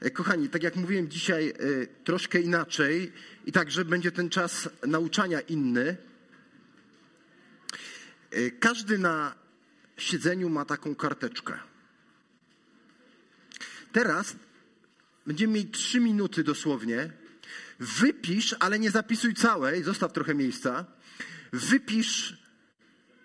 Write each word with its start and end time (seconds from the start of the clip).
E, 0.00 0.10
kochani, 0.10 0.48
tak 0.48 0.62
jak 0.62 0.76
mówiłem 0.76 1.08
dzisiaj, 1.08 1.48
e, 1.48 1.54
troszkę 2.04 2.40
inaczej 2.40 3.12
i 3.46 3.52
także 3.52 3.84
będzie 3.84 4.12
ten 4.12 4.30
czas 4.30 4.68
nauczania 4.86 5.40
inny. 5.40 5.96
E, 8.30 8.50
każdy 8.50 8.98
na 8.98 9.34
siedzeniu 9.96 10.48
ma 10.48 10.64
taką 10.64 10.94
karteczkę. 10.94 11.58
Teraz 13.92 14.36
będziemy 15.26 15.52
mieli 15.52 15.68
trzy 15.68 16.00
minuty 16.00 16.44
dosłownie. 16.44 17.12
Wypisz, 17.80 18.56
ale 18.60 18.78
nie 18.78 18.90
zapisuj 18.90 19.34
całej, 19.34 19.82
zostaw 19.82 20.12
trochę 20.12 20.34
miejsca. 20.34 20.84
Wypisz, 21.52 22.38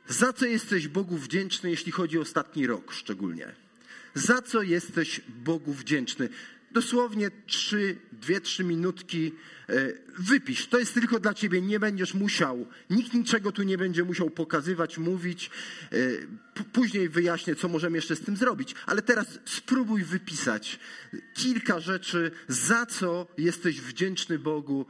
za 0.07 0.33
co 0.33 0.45
jesteś 0.45 0.87
Bogu 0.87 1.17
wdzięczny, 1.17 1.69
jeśli 1.69 1.91
chodzi 1.91 2.17
o 2.17 2.21
ostatni 2.21 2.67
rok 2.67 2.91
szczególnie. 2.91 3.55
Za 4.13 4.41
co 4.41 4.61
jesteś 4.61 5.21
Bogu 5.27 5.73
wdzięczny? 5.73 6.29
Dosłownie 6.75 7.31
trzy, 7.45 7.97
dwie, 8.11 8.41
trzy 8.41 8.63
minutki 8.63 9.31
e, 9.69 9.73
wypisz. 10.19 10.67
To 10.67 10.79
jest 10.79 10.93
tylko 10.93 11.19
dla 11.19 11.33
ciebie, 11.33 11.61
nie 11.61 11.79
będziesz 11.79 12.13
musiał, 12.13 12.67
nikt 12.89 13.13
niczego 13.13 13.51
tu 13.51 13.63
nie 13.63 13.77
będzie 13.77 14.03
musiał 14.03 14.29
pokazywać, 14.29 14.97
mówić. 14.97 15.49
E, 15.91 15.97
później 16.73 17.09
wyjaśnię, 17.09 17.55
co 17.55 17.67
możemy 17.67 17.97
jeszcze 17.97 18.15
z 18.15 18.21
tym 18.21 18.37
zrobić, 18.37 18.75
ale 18.85 19.01
teraz 19.01 19.39
spróbuj 19.45 20.03
wypisać 20.03 20.79
kilka 21.33 21.79
rzeczy, 21.79 22.31
za 22.47 22.85
co 22.85 23.27
jesteś 23.37 23.81
wdzięczny 23.81 24.39
Bogu 24.39 24.85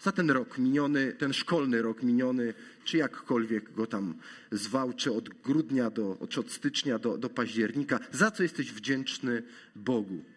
za 0.00 0.12
ten 0.12 0.30
rok 0.30 0.58
miniony, 0.58 1.12
ten 1.12 1.32
szkolny 1.32 1.82
rok 1.82 2.02
miniony, 2.02 2.54
czy 2.84 2.96
jakkolwiek 2.96 3.72
go 3.72 3.86
tam 3.86 4.14
zwał, 4.52 4.92
czy 4.92 5.12
od 5.12 5.28
grudnia 5.28 5.90
do, 5.90 6.26
czy 6.28 6.40
od 6.40 6.52
stycznia 6.52 6.98
do, 6.98 7.18
do 7.18 7.30
października, 7.30 7.98
za 8.12 8.30
co 8.30 8.42
jesteś 8.42 8.72
wdzięczny 8.72 9.42
Bogu. 9.76 10.33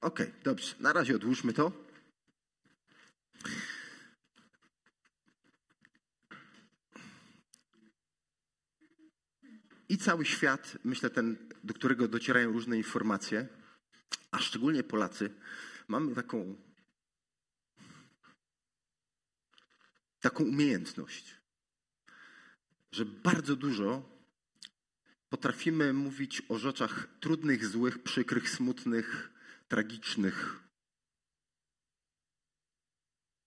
Okej, 0.00 0.26
okay, 0.26 0.42
dobrze. 0.42 0.74
Na 0.80 0.92
razie 0.92 1.16
odłóżmy 1.16 1.52
to. 1.52 1.72
I 9.88 9.98
cały 9.98 10.24
świat, 10.24 10.78
myślę, 10.84 11.10
ten, 11.10 11.36
do 11.64 11.74
którego 11.74 12.08
docierają 12.08 12.52
różne 12.52 12.76
informacje, 12.76 13.48
a 14.30 14.38
szczególnie 14.38 14.82
Polacy, 14.82 15.30
mamy 15.88 16.14
taką, 16.14 16.56
taką 20.20 20.44
umiejętność, 20.44 21.36
że 22.92 23.04
bardzo 23.04 23.56
dużo 23.56 24.10
potrafimy 25.28 25.92
mówić 25.92 26.42
o 26.48 26.58
rzeczach 26.58 27.08
trudnych, 27.20 27.66
złych, 27.66 28.02
przykrych, 28.02 28.50
smutnych, 28.50 29.30
tragicznych. 29.70 30.60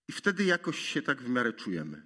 I 0.08 0.12
wtedy 0.12 0.44
jakoś 0.44 0.80
się 0.80 1.02
tak 1.02 1.22
w 1.22 1.30
miarę 1.30 1.54
czujemy. 1.54 2.06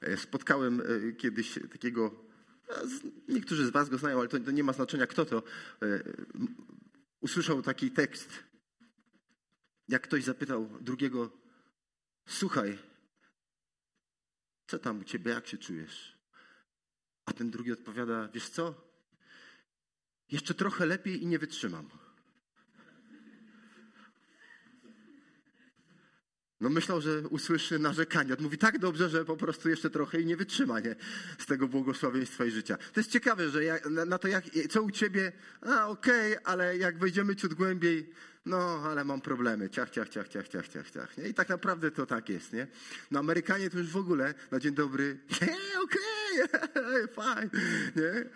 E, 0.00 0.16
spotkałem 0.16 0.80
e, 0.80 1.12
kiedyś 1.12 1.58
takiego, 1.72 2.24
niektórzy 3.28 3.66
z 3.66 3.70
Was 3.70 3.88
go 3.88 3.98
znają, 3.98 4.18
ale 4.18 4.28
to, 4.28 4.38
nie 4.38 4.64
ma 4.64 4.72
znaczenia 4.72 5.06
kto 5.06 5.24
to. 5.24 5.42
E, 5.82 6.02
usłyszał 7.20 7.62
taki 7.62 7.90
tekst. 7.90 8.44
Jak 9.88 10.02
ktoś 10.02 10.24
zapytał 10.24 10.78
drugiego, 10.80 11.30
słuchaj, 12.28 12.78
co 14.66 14.78
tam 14.78 15.00
u 15.00 15.04
ciebie, 15.04 15.30
jak 15.30 15.46
się 15.46 15.58
czujesz? 15.58 16.18
A 17.24 17.32
ten 17.32 17.50
drugi 17.50 17.72
odpowiada, 17.72 18.28
wiesz 18.28 18.48
co? 18.48 18.85
Jeszcze 20.30 20.54
trochę 20.54 20.86
lepiej 20.86 21.22
i 21.22 21.26
nie 21.26 21.38
wytrzymam. 21.38 21.88
No 26.60 26.70
myślał, 26.70 27.00
że 27.00 27.20
usłyszy 27.20 27.78
narzekanie. 27.78 28.36
Mówi 28.40 28.58
tak 28.58 28.78
dobrze, 28.78 29.08
że 29.08 29.24
po 29.24 29.36
prostu 29.36 29.68
jeszcze 29.68 29.90
trochę 29.90 30.20
i 30.20 30.26
nie 30.26 30.36
wytrzyma 30.36 30.80
nie? 30.80 30.96
z 31.38 31.46
tego 31.46 31.68
błogosławieństwa 31.68 32.44
i 32.44 32.50
życia. 32.50 32.76
To 32.76 33.00
jest 33.00 33.10
ciekawe, 33.10 33.50
że 33.50 33.60
na, 33.90 34.04
na, 34.04 34.18
to, 34.18 34.28
jak, 34.28 34.44
co 34.70 34.82
u 34.82 34.90
ciebie, 34.90 35.32
a 35.60 35.88
okej, 35.88 36.32
okay, 36.32 36.44
ale 36.44 36.76
jak 36.76 36.98
wejdziemy 36.98 37.36
ciut 37.36 37.54
głębiej, 37.54 38.10
no 38.46 38.82
ale 38.84 39.04
mam 39.04 39.20
problemy, 39.20 39.70
ciach, 39.70 39.90
ciach, 39.90 40.08
ciach, 40.08 40.28
ciach, 40.28 40.48
ciach, 40.48 40.68
ciach, 40.68 40.90
ciach. 40.90 41.18
Nie? 41.18 41.28
I 41.28 41.34
tak 41.34 41.48
naprawdę 41.48 41.90
to 41.90 42.06
tak 42.06 42.28
jest. 42.28 42.52
Nie? 42.52 42.66
No 43.10 43.18
Amerykanie 43.18 43.70
to 43.70 43.78
już 43.78 43.90
w 43.90 43.96
ogóle 43.96 44.34
na 44.50 44.60
dzień 44.60 44.74
dobry, 44.74 45.18
okej, 45.84 46.42
okay, 46.42 47.08
fajnie. 47.24 47.50
Nie? 47.96 48.30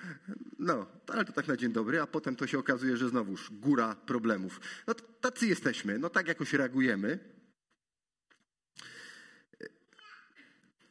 No, 0.59 0.87
ale 1.07 1.25
to 1.25 1.33
tak 1.33 1.49
na 1.49 1.57
dzień 1.57 1.73
dobry, 1.73 2.01
a 2.01 2.07
potem 2.07 2.37
to 2.37 2.47
się 2.47 2.59
okazuje, 2.59 2.97
że 2.97 3.09
znowuż 3.09 3.51
góra 3.51 3.95
problemów. 3.95 4.61
No 4.87 4.95
tacy 5.21 5.47
jesteśmy, 5.47 5.99
no 5.99 6.11
tak 6.11 6.29
jakoś 6.29 6.53
reagujemy. 6.53 7.19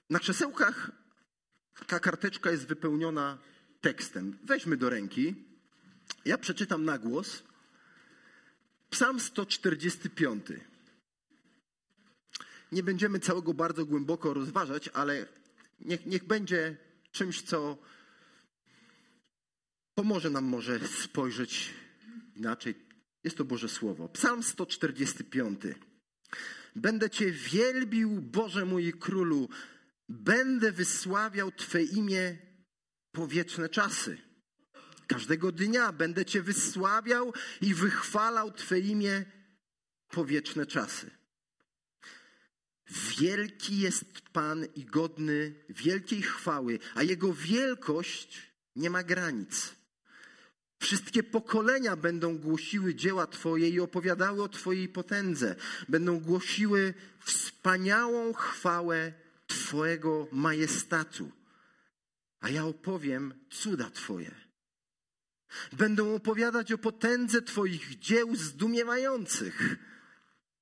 Na 0.09 0.19
krzesełkach 0.19 0.91
ta 1.87 1.99
karteczka 1.99 2.51
jest 2.51 2.67
wypełniona 2.67 3.37
tekstem. 3.81 4.37
Weźmy 4.43 4.77
do 4.77 4.89
ręki. 4.89 5.35
Ja 6.25 6.37
przeczytam 6.37 6.85
na 6.85 6.97
głos. 6.97 7.48
Psalm 8.89 9.19
145. 9.19 10.45
Nie 12.71 12.83
będziemy 12.83 13.19
całego 13.19 13.53
bardzo 13.53 13.85
głęboko 13.85 14.33
rozważać, 14.33 14.89
ale 14.93 15.25
niech, 15.79 16.05
niech 16.05 16.23
będzie 16.23 16.77
czymś, 17.11 17.41
co 17.41 17.77
pomoże 19.95 20.29
nam 20.29 20.45
może 20.45 20.87
spojrzeć 20.87 21.73
inaczej. 22.35 22.75
Jest 23.23 23.37
to 23.37 23.45
Boże 23.45 23.69
Słowo. 23.69 24.09
Psalm 24.09 24.43
145. 24.43 25.61
Będę 26.75 27.09
Cię 27.09 27.31
wielbił, 27.31 28.21
Boże 28.21 28.65
mój 28.65 28.93
królu, 28.93 29.49
będę 30.09 30.71
wysławiał 30.71 31.51
Twe 31.51 31.83
imię 31.83 32.37
po 33.11 33.27
wieczne 33.27 33.69
czasy. 33.69 34.28
Każdego 35.09 35.51
dnia 35.51 35.91
będę 35.91 36.25
Cię 36.25 36.41
wysławiał 36.41 37.33
i 37.61 37.73
wychwalał 37.73 38.51
Twe 38.51 38.79
imię 38.79 39.25
po 40.09 40.25
wieczne 40.25 40.65
czasy. 40.65 41.11
Wielki 43.19 43.79
jest 43.79 44.21
Pan 44.33 44.65
i 44.75 44.85
godny 44.85 45.53
wielkiej 45.69 46.21
chwały, 46.21 46.79
a 46.95 47.03
Jego 47.03 47.33
wielkość 47.33 48.51
nie 48.75 48.89
ma 48.89 49.03
granic. 49.03 49.75
Wszystkie 50.79 51.23
pokolenia 51.23 51.95
będą 51.95 52.37
głosiły 52.37 52.95
dzieła 52.95 53.27
Twoje 53.27 53.69
i 53.69 53.79
opowiadały 53.79 54.43
o 54.43 54.49
Twojej 54.49 54.89
potędze. 54.89 55.55
Będą 55.89 56.19
głosiły 56.19 56.93
wspaniałą 57.19 58.33
chwałę 58.33 59.13
Twojego 59.47 60.27
majestatu. 60.31 61.31
A 62.39 62.49
ja 62.49 62.65
opowiem 62.65 63.33
cuda 63.49 63.89
Twoje. 63.89 64.48
Będą 65.73 66.15
opowiadać 66.15 66.71
o 66.71 66.77
potędze 66.77 67.41
Twoich 67.41 67.99
dzieł 67.99 68.35
zdumiewających. 68.35 69.77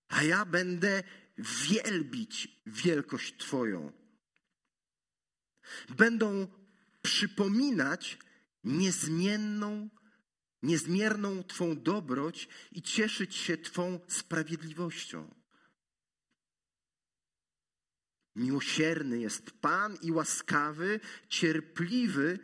A 0.07 0.23
ja 0.23 0.45
będę 0.45 1.03
wielbić 1.37 2.61
wielkość 2.65 3.37
Twoją. 3.37 3.91
Będą 5.89 6.47
przypominać 7.01 8.17
niezmienną 8.63 9.89
niezmierną 10.63 11.43
Twą 11.43 11.81
dobroć 11.81 12.47
i 12.71 12.81
cieszyć 12.81 13.35
się 13.35 13.57
Twą 13.57 13.99
sprawiedliwością. 14.07 15.35
Miłosierny 18.35 19.19
jest 19.19 19.51
Pan 19.51 19.97
i 20.01 20.11
łaskawy, 20.11 20.99
cierpliwy 21.29 22.39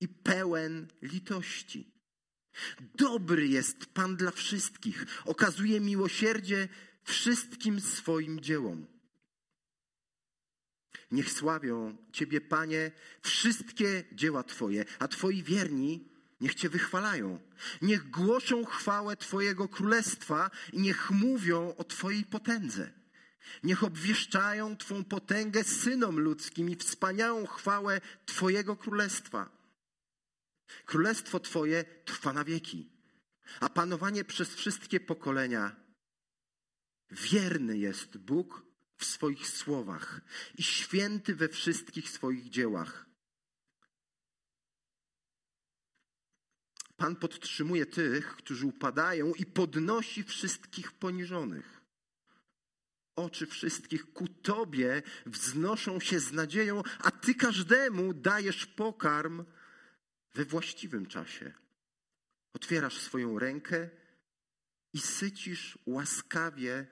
i 0.00 0.08
pełen 0.08 0.88
litości. 1.02 1.92
Dobry 2.94 3.48
jest 3.48 3.86
Pan 3.86 4.16
dla 4.16 4.30
wszystkich, 4.30 5.06
okazuje 5.24 5.80
miłosierdzie 5.80 6.68
wszystkim 7.04 7.80
swoim 7.80 8.40
dziełom. 8.40 8.86
Niech 11.10 11.32
sławią 11.32 11.96
Ciebie, 12.12 12.40
Panie, 12.40 12.90
wszystkie 13.22 14.04
dzieła 14.12 14.44
Twoje, 14.44 14.84
a 14.98 15.08
Twoi 15.08 15.42
wierni 15.42 16.08
Niech 16.40 16.54
Cię 16.54 16.68
wychwalają. 16.68 17.38
Niech 17.82 18.10
głoszą 18.10 18.64
chwałę 18.64 19.16
Twojego 19.16 19.68
królestwa 19.68 20.50
i 20.72 20.80
niech 20.80 21.10
mówią 21.10 21.74
o 21.76 21.84
Twojej 21.84 22.24
potędze. 22.24 22.92
Niech 23.62 23.84
obwieszczają 23.84 24.76
Twą 24.76 25.04
potęgę 25.04 25.64
synom 25.64 26.20
ludzkim 26.20 26.70
i 26.70 26.76
wspaniałą 26.76 27.46
chwałę 27.46 28.00
Twojego 28.26 28.76
królestwa. 28.76 29.57
Królestwo 30.86 31.40
Twoje 31.40 31.84
trwa 31.84 32.32
na 32.32 32.44
wieki, 32.44 32.90
a 33.60 33.68
panowanie 33.68 34.24
przez 34.24 34.54
wszystkie 34.54 35.00
pokolenia. 35.00 35.76
Wierny 37.10 37.78
jest 37.78 38.16
Bóg 38.16 38.62
w 38.96 39.04
swoich 39.04 39.48
słowach 39.48 40.20
i 40.54 40.62
święty 40.62 41.34
we 41.34 41.48
wszystkich 41.48 42.10
swoich 42.10 42.48
dziełach. 42.48 43.06
Pan 46.96 47.16
podtrzymuje 47.16 47.86
tych, 47.86 48.36
którzy 48.36 48.66
upadają 48.66 49.34
i 49.34 49.46
podnosi 49.46 50.24
wszystkich 50.24 50.92
poniżonych. 50.92 51.80
Oczy 53.16 53.46
wszystkich 53.46 54.12
ku 54.12 54.28
Tobie 54.28 55.02
wznoszą 55.26 56.00
się 56.00 56.20
z 56.20 56.32
nadzieją, 56.32 56.82
a 56.98 57.10
Ty 57.10 57.34
każdemu 57.34 58.14
dajesz 58.14 58.66
pokarm 58.66 59.44
we 60.38 60.44
właściwym 60.44 61.06
czasie. 61.06 61.52
Otwierasz 62.52 62.98
swoją 62.98 63.38
rękę 63.38 63.90
i 64.92 65.00
sycisz 65.00 65.78
łaskawie 65.86 66.86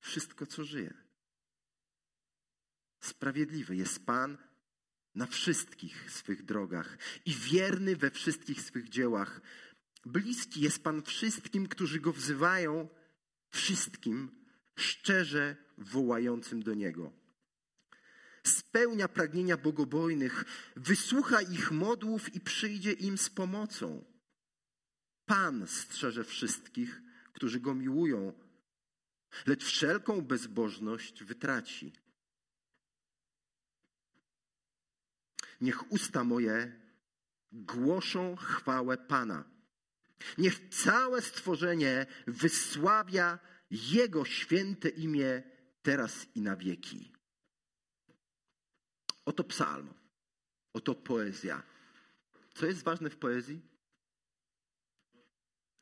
wszystko, 0.00 0.46
co 0.46 0.64
żyje. 0.64 0.94
Sprawiedliwy 3.00 3.76
jest 3.76 4.06
Pan 4.06 4.38
na 5.14 5.26
wszystkich 5.26 6.10
swych 6.10 6.44
drogach 6.44 6.98
i 7.24 7.34
wierny 7.34 7.96
we 7.96 8.10
wszystkich 8.10 8.62
swych 8.62 8.88
dziełach. 8.88 9.40
Bliski 10.06 10.60
jest 10.60 10.82
Pan 10.82 11.02
wszystkim, 11.02 11.66
którzy 11.66 12.00
Go 12.00 12.12
wzywają, 12.12 12.88
wszystkim 13.50 14.44
szczerze 14.76 15.56
wołającym 15.78 16.62
do 16.62 16.74
Niego. 16.74 17.12
Spełnia 18.48 19.08
pragnienia 19.08 19.56
bogobojnych, 19.56 20.44
wysłucha 20.76 21.42
ich 21.42 21.70
modłów 21.70 22.34
i 22.34 22.40
przyjdzie 22.40 22.92
im 22.92 23.18
z 23.18 23.30
pomocą. 23.30 24.04
Pan 25.26 25.66
strzeże 25.66 26.24
wszystkich, 26.24 27.02
którzy 27.32 27.60
Go 27.60 27.74
miłują, 27.74 28.32
lecz 29.46 29.64
wszelką 29.64 30.22
bezbożność 30.22 31.24
wytraci. 31.24 31.92
Niech 35.60 35.92
usta 35.92 36.24
moje 36.24 36.80
głoszą 37.52 38.36
chwałę 38.36 38.98
Pana. 38.98 39.44
Niech 40.38 40.68
całe 40.68 41.22
stworzenie 41.22 42.06
wysławia 42.26 43.38
Jego 43.70 44.24
święte 44.24 44.88
imię 44.88 45.42
teraz 45.82 46.26
i 46.34 46.40
na 46.40 46.56
wieki. 46.56 47.17
Oto 49.28 49.44
psalm, 49.44 49.94
oto 50.72 50.94
poezja. 50.94 51.62
Co 52.54 52.66
jest 52.66 52.82
ważne 52.82 53.10
w 53.10 53.16
poezji? 53.16 53.60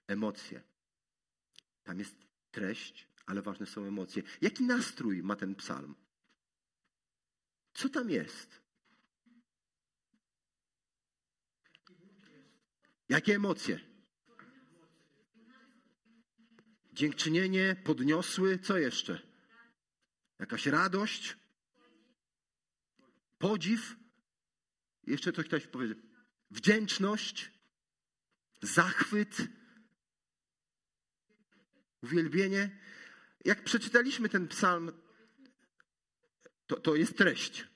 Emocje. 0.07 0.63
Tam 1.83 1.99
jest 1.99 2.17
treść, 2.51 3.09
ale 3.27 3.43
ważne 3.43 3.67
są 3.67 3.85
emocje. 3.85 4.23
Jaki 4.41 4.65
nastrój 4.65 5.23
ma 5.23 5.37
ten 5.37 5.55
psalm? 5.55 5.95
Co 7.75 7.89
tam 7.89 8.11
jest? 8.11 8.63
Jakie 13.09 13.35
emocje? 13.35 13.81
Dziękczynienie, 16.93 17.77
podniosły, 17.85 18.59
co 18.59 18.79
jeszcze? 18.79 19.23
Jakaś 20.39 20.67
radość? 20.67 21.46
Podziw? 23.47 23.97
Jeszcze 25.07 25.33
coś 25.33 25.47
ktoś 25.47 25.67
powiedzieć. 25.67 25.99
Wdzięczność? 26.51 27.53
Zachwyt? 28.63 29.37
Uwielbienie? 32.03 32.81
Jak 33.45 33.65
przeczytaliśmy 33.65 34.29
ten 34.29 34.49
psalm, 34.49 34.93
to, 36.67 36.81
to 36.81 36.97
jest 36.97 37.19
treść. 37.19 37.69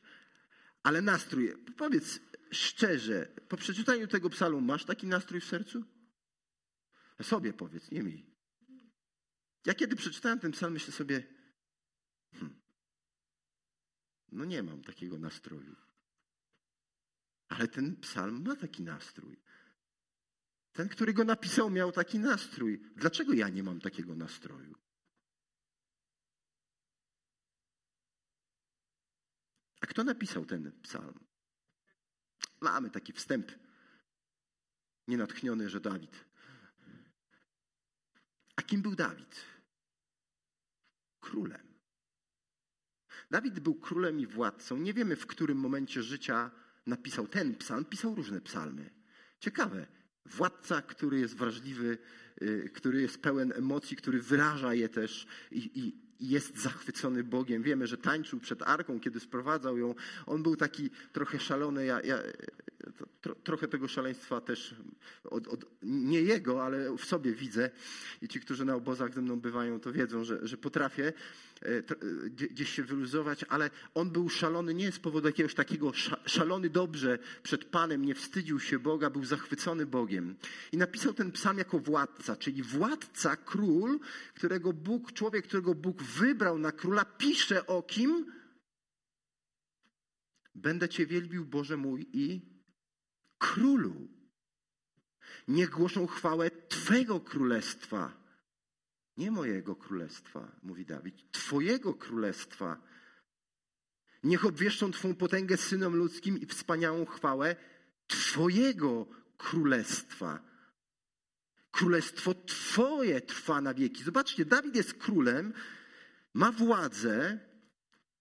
Ale 0.82 1.02
nastrój, 1.02 1.64
powiedz, 1.76 2.20
szczerze, 2.50 3.26
po 3.48 3.56
przeczytaniu 3.56 4.06
tego 4.06 4.30
psalmu 4.30 4.60
masz 4.60 4.84
taki 4.84 5.06
nastrój 5.06 5.40
w 5.40 5.44
sercu? 5.44 5.84
Sobie 7.22 7.52
powiedz, 7.52 7.90
nie 7.90 8.02
mi. 8.02 8.36
Ja 9.66 9.74
kiedy 9.74 9.96
przeczytałem 9.96 10.38
ten 10.40 10.52
psalm, 10.52 10.72
myślę 10.72 10.92
sobie, 10.92 11.22
hmm, 12.32 12.59
no 14.32 14.44
nie 14.44 14.62
mam 14.62 14.82
takiego 14.82 15.18
nastroju. 15.18 15.76
Ale 17.48 17.68
ten 17.68 17.96
psalm 17.96 18.44
ma 18.44 18.56
taki 18.56 18.82
nastrój. 18.82 19.42
Ten, 20.72 20.88
który 20.88 21.12
go 21.12 21.24
napisał, 21.24 21.70
miał 21.70 21.92
taki 21.92 22.18
nastrój. 22.18 22.80
Dlaczego 22.96 23.32
ja 23.32 23.48
nie 23.48 23.62
mam 23.62 23.80
takiego 23.80 24.14
nastroju? 24.14 24.74
A 29.80 29.86
kto 29.86 30.04
napisał 30.04 30.46
ten 30.46 30.72
psalm? 30.82 31.26
Mamy 32.60 32.90
taki 32.90 33.12
wstęp 33.12 33.52
nienatchniony, 35.08 35.70
że 35.70 35.80
Dawid. 35.80 36.24
A 38.56 38.62
kim 38.62 38.82
był 38.82 38.94
Dawid? 38.94 39.44
Królem. 41.20 41.69
Dawid 43.30 43.60
był 43.60 43.74
królem 43.74 44.20
i 44.20 44.26
władcą. 44.26 44.76
Nie 44.76 44.94
wiemy, 44.94 45.16
w 45.16 45.26
którym 45.26 45.58
momencie 45.58 46.02
życia 46.02 46.50
napisał 46.86 47.26
ten 47.26 47.54
psalm. 47.54 47.84
Pisał 47.84 48.14
różne 48.14 48.40
psalmy. 48.40 48.90
Ciekawe. 49.40 49.86
Władca, 50.26 50.82
który 50.82 51.20
jest 51.20 51.36
wrażliwy, 51.36 51.98
y, 52.42 52.70
który 52.74 53.02
jest 53.02 53.22
pełen 53.22 53.52
emocji, 53.56 53.96
który 53.96 54.22
wyraża 54.22 54.74
je 54.74 54.88
też 54.88 55.26
i, 55.50 55.70
i, 55.80 56.10
jest 56.20 56.58
zachwycony 56.58 57.24
Bogiem. 57.24 57.62
Wiemy, 57.62 57.86
że 57.86 57.98
tańczył 57.98 58.40
przed 58.40 58.62
arką, 58.62 59.00
kiedy 59.00 59.20
sprowadzał 59.20 59.78
ją. 59.78 59.94
On 60.26 60.42
był 60.42 60.56
taki 60.56 60.90
trochę 61.12 61.40
szalony. 61.40 61.84
Ja, 61.84 62.00
ja 62.00 62.18
tro, 63.20 63.34
trochę 63.34 63.68
tego 63.68 63.88
szaleństwa 63.88 64.40
też, 64.40 64.74
od, 65.24 65.48
od, 65.48 65.64
nie 65.82 66.22
jego, 66.22 66.64
ale 66.64 66.96
w 66.96 67.04
sobie 67.04 67.32
widzę. 67.32 67.70
I 68.22 68.28
ci, 68.28 68.40
którzy 68.40 68.64
na 68.64 68.74
obozach 68.74 69.14
ze 69.14 69.22
mną 69.22 69.40
bywają, 69.40 69.80
to 69.80 69.92
wiedzą, 69.92 70.24
że, 70.24 70.46
że 70.46 70.56
potrafię 70.56 71.12
gdzieś 72.30 72.70
się 72.70 72.82
wyluzować, 72.82 73.44
ale 73.48 73.70
on 73.94 74.10
był 74.10 74.28
szalony 74.28 74.74
nie 74.74 74.92
z 74.92 74.98
powodu 74.98 75.26
jakiegoś 75.26 75.54
takiego 75.54 75.92
szalony 76.26 76.70
dobrze 76.70 77.18
przed 77.42 77.64
Panem, 77.64 78.04
nie 78.04 78.14
wstydził 78.14 78.60
się 78.60 78.78
Boga, 78.78 79.10
był 79.10 79.24
zachwycony 79.24 79.86
Bogiem. 79.86 80.36
I 80.72 80.76
napisał 80.76 81.14
ten 81.14 81.32
psalm 81.32 81.58
jako 81.58 81.78
władca, 81.78 82.36
czyli 82.36 82.62
władca, 82.62 83.36
król, 83.36 84.00
którego 84.34 84.72
Bóg, 84.72 85.12
człowiek, 85.12 85.46
którego 85.46 85.74
Bóg 85.74 86.02
wybrał 86.02 86.58
na 86.58 86.72
króla, 86.72 87.04
pisze 87.04 87.66
o 87.66 87.82
kim? 87.82 88.32
Będę 90.54 90.88
Cię 90.88 91.06
wielbił, 91.06 91.44
Boże 91.44 91.76
mój, 91.76 92.06
i 92.12 92.40
Królu. 93.38 94.08
Niech 95.48 95.70
głoszą 95.70 96.06
chwałę 96.06 96.50
Twego 96.50 97.20
królestwa. 97.20 98.19
Nie 99.20 99.30
mojego 99.30 99.76
królestwa, 99.76 100.52
mówi 100.62 100.86
Dawid, 100.86 101.32
Twojego 101.32 101.94
królestwa. 101.94 102.76
Niech 104.22 104.44
obwieszczą 104.44 104.90
Twą 104.90 105.14
potęgę 105.14 105.56
synom 105.56 105.96
ludzkim 105.96 106.38
i 106.38 106.46
wspaniałą 106.46 107.06
chwałę 107.06 107.56
Twojego 108.06 109.06
królestwa. 109.36 110.42
Królestwo 111.70 112.34
Twoje 112.34 113.20
trwa 113.20 113.60
na 113.60 113.74
wieki. 113.74 114.04
Zobaczcie, 114.04 114.44
Dawid 114.44 114.76
jest 114.76 114.94
królem, 114.94 115.52
ma 116.34 116.52
władzę, 116.52 117.38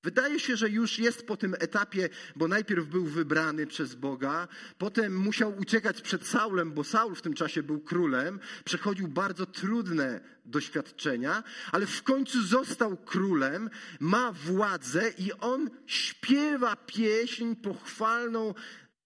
Wydaje 0.03 0.39
się, 0.39 0.57
że 0.57 0.69
już 0.69 0.99
jest 0.99 1.27
po 1.27 1.37
tym 1.37 1.55
etapie, 1.59 2.09
bo 2.35 2.47
najpierw 2.47 2.87
był 2.87 3.05
wybrany 3.05 3.67
przez 3.67 3.95
Boga, 3.95 4.47
potem 4.77 5.17
musiał 5.17 5.57
uciekać 5.57 6.01
przed 6.01 6.27
Saulem, 6.27 6.73
bo 6.73 6.83
Saul 6.83 7.15
w 7.15 7.21
tym 7.21 7.33
czasie 7.33 7.63
był 7.63 7.81
królem, 7.81 8.39
przechodził 8.65 9.07
bardzo 9.07 9.45
trudne 9.45 10.21
doświadczenia, 10.45 11.43
ale 11.71 11.85
w 11.85 12.03
końcu 12.03 12.43
został 12.43 12.97
królem, 12.97 13.69
ma 13.99 14.31
władzę 14.31 15.13
i 15.17 15.33
on 15.33 15.69
śpiewa 15.87 16.75
pieśń 16.75 17.55
pochwalną 17.55 18.53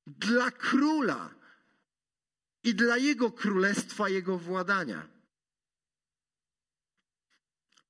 dla 0.08 0.52
króla 0.52 1.36
i 2.64 2.76
dla 2.76 2.98
jego 2.98 3.32
królestwa, 3.32 4.10
jego 4.10 4.38
władania. 4.38 5.08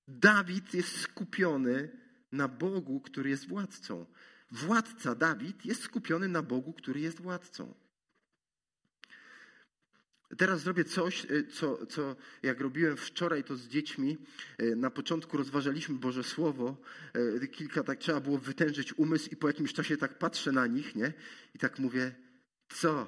Dawid 0.07 0.73
jest 0.73 1.01
skupiony 1.01 2.02
na 2.33 2.47
Bogu, 2.47 2.99
który 2.99 3.29
jest 3.29 3.47
władcą. 3.47 4.05
Władca 4.51 5.15
Dawid 5.15 5.65
jest 5.65 5.81
skupiony 5.81 6.27
na 6.27 6.41
Bogu, 6.41 6.73
który 6.73 6.99
jest 6.99 7.21
władcą. 7.21 7.73
Teraz 10.37 10.61
zrobię 10.61 10.83
coś, 10.83 11.25
y, 11.25 11.47
co, 11.47 11.85
co 11.85 12.15
jak 12.43 12.61
robiłem 12.61 12.97
wczoraj 12.97 13.43
to 13.43 13.55
z 13.55 13.67
dziećmi. 13.67 14.17
Y, 14.61 14.75
na 14.75 14.89
początku 14.89 15.37
rozważaliśmy 15.37 15.95
Boże 15.95 16.23
Słowo. 16.23 16.77
Y, 17.43 17.47
kilka 17.47 17.83
tak 17.83 17.99
trzeba 17.99 18.19
było 18.19 18.37
wytężyć 18.37 18.93
umysł 18.97 19.29
i 19.31 19.35
po 19.35 19.47
jakimś 19.47 19.73
czasie 19.73 19.97
tak 19.97 20.17
patrzę 20.17 20.51
na 20.51 20.67
nich, 20.67 20.95
nie? 20.95 21.13
I 21.55 21.59
tak 21.59 21.79
mówię, 21.79 22.15
co? 22.69 23.07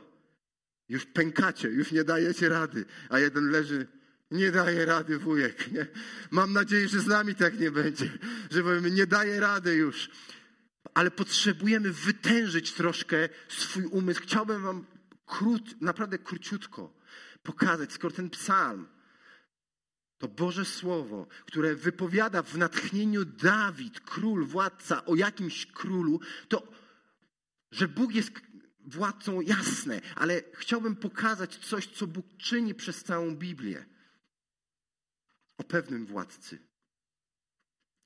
Już 0.89 1.05
pękacie, 1.05 1.67
już 1.67 1.91
nie 1.91 2.03
dajecie 2.03 2.49
rady. 2.49 2.85
A 3.09 3.19
jeden 3.19 3.49
leży, 3.49 3.87
nie 4.31 4.51
daje 4.51 4.85
rady 4.85 5.19
wujek. 5.19 5.71
Nie? 5.71 5.87
Mam 6.31 6.53
nadzieję, 6.53 6.87
że 6.87 6.99
z 6.99 7.07
nami 7.07 7.35
tak 7.35 7.59
nie 7.59 7.71
będzie, 7.71 8.09
że 8.51 8.63
powiemy, 8.63 8.91
nie 8.91 9.07
daje 9.07 9.39
rady 9.39 9.75
już. 9.75 10.09
Ale 10.93 11.11
potrzebujemy 11.11 11.91
wytężyć 11.91 12.73
troszkę 12.73 13.29
swój 13.47 13.85
umysł. 13.85 14.21
Chciałbym 14.21 14.63
wam 14.63 14.85
krót, 15.25 15.81
naprawdę 15.81 16.17
króciutko 16.17 16.93
pokazać, 17.43 17.93
skoro 17.93 18.13
ten 18.15 18.29
psalm 18.29 18.87
to 20.17 20.27
Boże 20.27 20.65
Słowo, 20.65 21.27
które 21.45 21.75
wypowiada 21.75 22.43
w 22.43 22.57
natchnieniu 22.57 23.25
Dawid, 23.25 23.99
król, 23.99 24.45
władca, 24.45 25.05
o 25.05 25.15
jakimś 25.15 25.65
królu, 25.65 26.19
to 26.47 26.67
że 27.71 27.87
Bóg 27.87 28.15
jest 28.15 28.31
władcą 28.85 29.41
jasne, 29.41 30.01
ale 30.15 30.41
chciałbym 30.53 30.95
pokazać 30.95 31.55
coś, 31.55 31.87
co 31.87 32.07
Bóg 32.07 32.25
czyni 32.37 32.75
przez 32.75 33.03
całą 33.03 33.35
Biblię. 33.35 33.85
O 35.57 35.63
pewnym 35.63 36.05
władcy. 36.05 36.59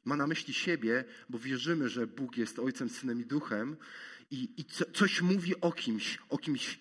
Ma 0.06 0.15
na 0.15 0.27
myśli 0.27 0.53
siebie, 0.53 1.06
bo 1.29 1.39
wierzymy, 1.39 1.89
że 1.89 2.08
Bóg 2.08 2.38
jest 2.38 2.60
Ojcem, 2.60 2.89
Synem 2.89 3.22
i 3.22 3.25
Duchem 3.25 3.77
i, 4.32 4.53
i 4.58 4.65
co, 4.65 4.86
coś 4.91 5.22
mówi 5.22 5.62
o 5.62 5.72
kimś, 5.72 6.20
o 6.29 6.38
kimś 6.38 6.79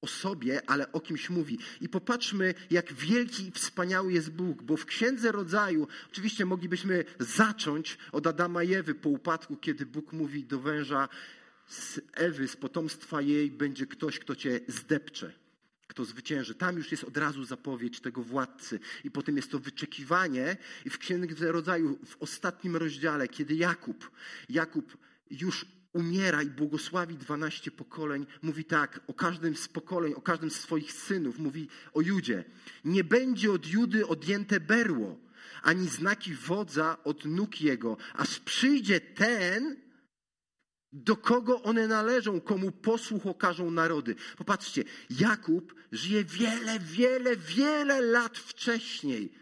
o 0.00 0.06
sobie, 0.06 0.70
ale 0.70 0.92
o 0.92 1.00
kimś 1.00 1.30
mówi. 1.30 1.58
I 1.80 1.88
popatrzmy, 1.88 2.54
jak 2.70 2.92
wielki 2.92 3.48
i 3.48 3.50
wspaniały 3.50 4.12
jest 4.12 4.30
Bóg, 4.30 4.62
bo 4.62 4.76
w 4.76 4.86
Księdze 4.86 5.32
Rodzaju, 5.32 5.86
oczywiście 6.10 6.46
moglibyśmy 6.46 7.04
zacząć 7.18 7.98
od 8.12 8.26
Adama 8.26 8.62
i 8.62 8.74
Ewy 8.74 8.94
po 8.94 9.08
upadku, 9.08 9.56
kiedy 9.56 9.86
Bóg 9.86 10.12
mówi 10.12 10.44
do 10.44 10.60
węża, 10.60 11.08
z 11.66 12.00
Ewy, 12.12 12.48
z 12.48 12.56
potomstwa 12.56 13.20
jej 13.20 13.50
będzie 13.50 13.86
ktoś, 13.86 14.18
kto 14.18 14.36
cię 14.36 14.60
zdepcze, 14.68 15.32
kto 15.86 16.04
zwycięży. 16.04 16.54
Tam 16.54 16.76
już 16.76 16.90
jest 16.90 17.04
od 17.04 17.16
razu 17.16 17.44
zapowiedź 17.44 18.00
tego 18.00 18.22
władcy. 18.22 18.80
I 19.04 19.10
potem 19.10 19.36
jest 19.36 19.50
to 19.50 19.58
wyczekiwanie. 19.58 20.56
I 20.84 20.90
w 20.90 20.98
Księdze 20.98 21.52
Rodzaju, 21.52 21.98
w 22.06 22.16
ostatnim 22.22 22.76
rozdziale, 22.76 23.28
kiedy 23.28 23.54
Jakub, 23.54 24.10
Jakub 24.48 24.98
już 25.30 25.66
umiera 25.92 26.42
i 26.42 26.50
błogosławi 26.50 27.14
dwanaście 27.14 27.70
pokoleń, 27.70 28.26
mówi 28.42 28.64
tak 28.64 29.00
o 29.06 29.14
każdym 29.14 29.56
z 29.56 29.68
pokoleń, 29.68 30.14
o 30.14 30.20
każdym 30.20 30.50
z 30.50 30.60
swoich 30.60 30.92
synów, 30.92 31.38
mówi 31.38 31.68
o 31.92 32.00
Judzie. 32.00 32.44
Nie 32.84 33.04
będzie 33.04 33.52
od 33.52 33.66
Judy 33.66 34.06
odjęte 34.06 34.60
berło, 34.60 35.18
ani 35.62 35.88
znaki 35.88 36.34
wodza 36.34 36.96
od 37.04 37.24
nóg 37.24 37.60
jego, 37.60 37.96
aż 38.14 38.38
przyjdzie 38.38 39.00
ten, 39.00 39.76
do 40.92 41.16
kogo 41.16 41.62
one 41.62 41.88
należą, 41.88 42.40
komu 42.40 42.72
posłuch 42.72 43.26
okażą 43.26 43.70
narody. 43.70 44.14
Popatrzcie, 44.36 44.84
Jakub 45.10 45.74
żyje 45.92 46.24
wiele, 46.24 46.80
wiele, 46.80 47.36
wiele 47.36 48.00
lat 48.00 48.38
wcześniej. 48.38 49.32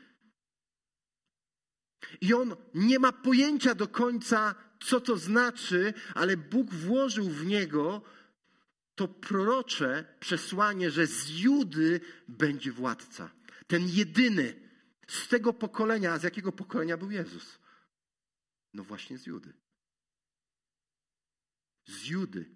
I 2.20 2.34
on 2.34 2.56
nie 2.74 2.98
ma 2.98 3.12
pojęcia 3.12 3.74
do 3.74 3.88
końca, 3.88 4.54
co 4.80 5.00
to 5.00 5.16
znaczy, 5.16 5.94
ale 6.14 6.36
Bóg 6.36 6.74
włożył 6.74 7.30
w 7.30 7.46
niego 7.46 8.02
to 8.94 9.08
prorocze 9.08 10.04
przesłanie, 10.20 10.90
że 10.90 11.06
z 11.06 11.40
Judy 11.40 12.00
będzie 12.28 12.72
władca. 12.72 13.30
Ten 13.66 13.88
jedyny 13.88 14.70
z 15.08 15.28
tego 15.28 15.52
pokolenia, 15.52 16.12
a 16.12 16.18
z 16.18 16.22
jakiego 16.22 16.52
pokolenia 16.52 16.96
był 16.96 17.10
Jezus? 17.10 17.58
No 18.74 18.84
właśnie 18.84 19.18
z 19.18 19.26
Judy. 19.26 19.63
Z 21.86 22.06
Judy. 22.06 22.50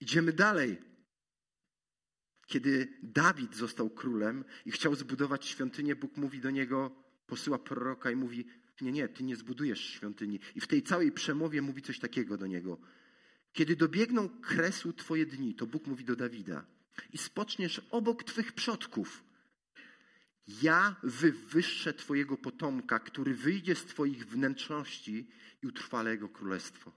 Idziemy 0.00 0.32
dalej. 0.32 0.78
Kiedy 2.46 2.98
Dawid 3.02 3.56
został 3.56 3.90
królem 3.90 4.44
i 4.64 4.70
chciał 4.70 4.94
zbudować 4.94 5.46
świątynię, 5.46 5.96
Bóg 5.96 6.16
mówi 6.16 6.40
do 6.40 6.50
niego, 6.50 6.90
posyła 7.26 7.58
proroka 7.58 8.10
i 8.10 8.16
mówi: 8.16 8.46
nie, 8.80 8.92
nie, 8.92 9.08
ty 9.08 9.22
nie 9.22 9.36
zbudujesz 9.36 9.80
świątyni. 9.80 10.40
I 10.54 10.60
w 10.60 10.66
tej 10.66 10.82
całej 10.82 11.12
przemowie 11.12 11.62
mówi 11.62 11.82
coś 11.82 11.98
takiego 11.98 12.36
do 12.36 12.46
niego. 12.46 12.78
Kiedy 13.52 13.76
dobiegną 13.76 14.28
kresu 14.28 14.92
twoje 14.92 15.26
dni, 15.26 15.54
to 15.54 15.66
Bóg 15.66 15.86
mówi 15.86 16.04
do 16.04 16.16
Dawida, 16.16 16.66
i 17.12 17.18
spoczniesz 17.18 17.80
obok 17.90 18.24
twych 18.24 18.52
przodków, 18.52 19.24
ja 20.62 20.96
wywyższę 21.02 21.94
twojego 21.94 22.36
potomka, 22.36 22.98
który 22.98 23.34
wyjdzie 23.34 23.74
z 23.74 23.84
twoich 23.84 24.26
wnętrzności 24.26 25.28
i 25.62 25.66
utrwalę 25.66 26.10
jego 26.10 26.28
królestwo. 26.28 26.92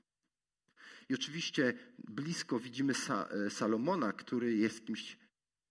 I 1.09 1.13
oczywiście 1.13 1.73
blisko 1.97 2.59
widzimy 2.59 2.93
e, 2.93 3.49
Salomona, 3.49 4.13
który 4.13 4.55
jest 4.55 4.85
kimś 4.85 5.17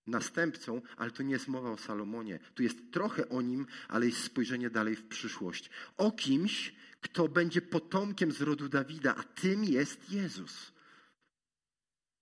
następcą, 0.06 0.82
ale 0.96 1.10
to 1.10 1.22
nie 1.22 1.32
jest 1.32 1.48
mowa 1.48 1.70
o 1.70 1.78
Salomonie. 1.78 2.38
Tu 2.54 2.62
jest 2.62 2.92
trochę 2.92 3.28
o 3.28 3.42
nim, 3.42 3.66
ale 3.88 4.06
jest 4.06 4.24
spojrzenie 4.24 4.70
dalej 4.70 4.96
w 4.96 5.08
przyszłość. 5.08 5.70
O 5.96 6.12
kimś, 6.12 6.74
kto 7.00 7.28
będzie 7.28 7.62
potomkiem 7.62 8.32
z 8.32 8.40
rodu 8.40 8.68
Dawida, 8.68 9.14
a 9.16 9.22
tym 9.22 9.64
jest 9.64 10.10
Jezus. 10.10 10.72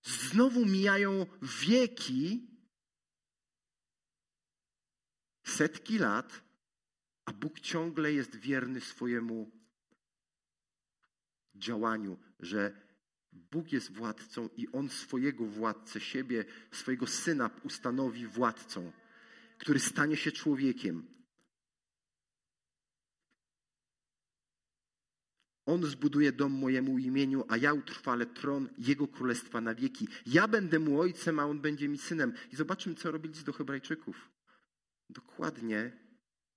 Znowu 0.03 0.65
mijają 0.65 1.25
wieki, 1.67 2.50
setki 5.61 5.97
lat, 5.97 6.41
a 7.25 7.33
Bóg 7.33 7.59
ciągle 7.59 8.13
jest 8.13 8.35
wierny 8.35 8.81
swojemu 8.81 9.51
działaniu, 11.55 12.17
że 12.39 12.73
Bóg 13.31 13.71
jest 13.71 13.91
władcą 13.91 14.49
i 14.57 14.67
On 14.71 14.89
swojego 14.89 15.45
władcę, 15.45 15.99
siebie, 15.99 16.45
swojego 16.71 17.07
syna 17.07 17.49
ustanowi 17.63 18.27
władcą, 18.27 18.91
który 19.57 19.79
stanie 19.79 20.17
się 20.17 20.31
człowiekiem. 20.31 21.07
On 25.65 25.85
zbuduje 25.85 26.31
dom 26.31 26.51
mojemu 26.51 26.97
imieniu, 26.97 27.45
a 27.47 27.57
ja 27.57 27.73
utrwalę 27.73 28.25
tron 28.25 28.69
Jego 28.77 29.07
królestwa 29.07 29.61
na 29.61 29.75
wieki. 29.75 30.07
Ja 30.25 30.47
będę 30.47 30.79
mu 30.79 30.99
ojcem, 30.99 31.39
a 31.39 31.45
on 31.45 31.61
będzie 31.61 31.89
mi 31.89 31.97
synem. 31.97 32.33
I 32.51 32.55
zobaczmy, 32.55 32.95
co 32.95 33.11
robili 33.11 33.43
do 33.43 33.53
Hebrajczyków. 33.53 34.30
Dokładnie 35.11 35.91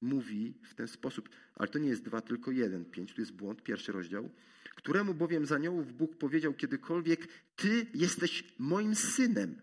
mówi 0.00 0.54
w 0.62 0.74
ten 0.74 0.88
sposób, 0.88 1.28
ale 1.54 1.68
to 1.68 1.78
nie 1.78 1.88
jest 1.88 2.04
dwa, 2.04 2.20
tylko 2.20 2.50
jeden. 2.50 2.84
Pięć, 2.84 3.14
tu 3.14 3.20
jest 3.20 3.32
błąd, 3.32 3.62
pierwszy 3.62 3.92
rozdział 3.92 4.30
któremu 4.74 5.14
bowiem 5.14 5.46
z 5.46 5.52
aniołów 5.52 5.96
Bóg 5.96 6.16
powiedział 6.16 6.54
kiedykolwiek, 6.54 7.28
Ty 7.56 7.86
jesteś 7.94 8.44
moim 8.58 8.94
synem. 8.94 9.60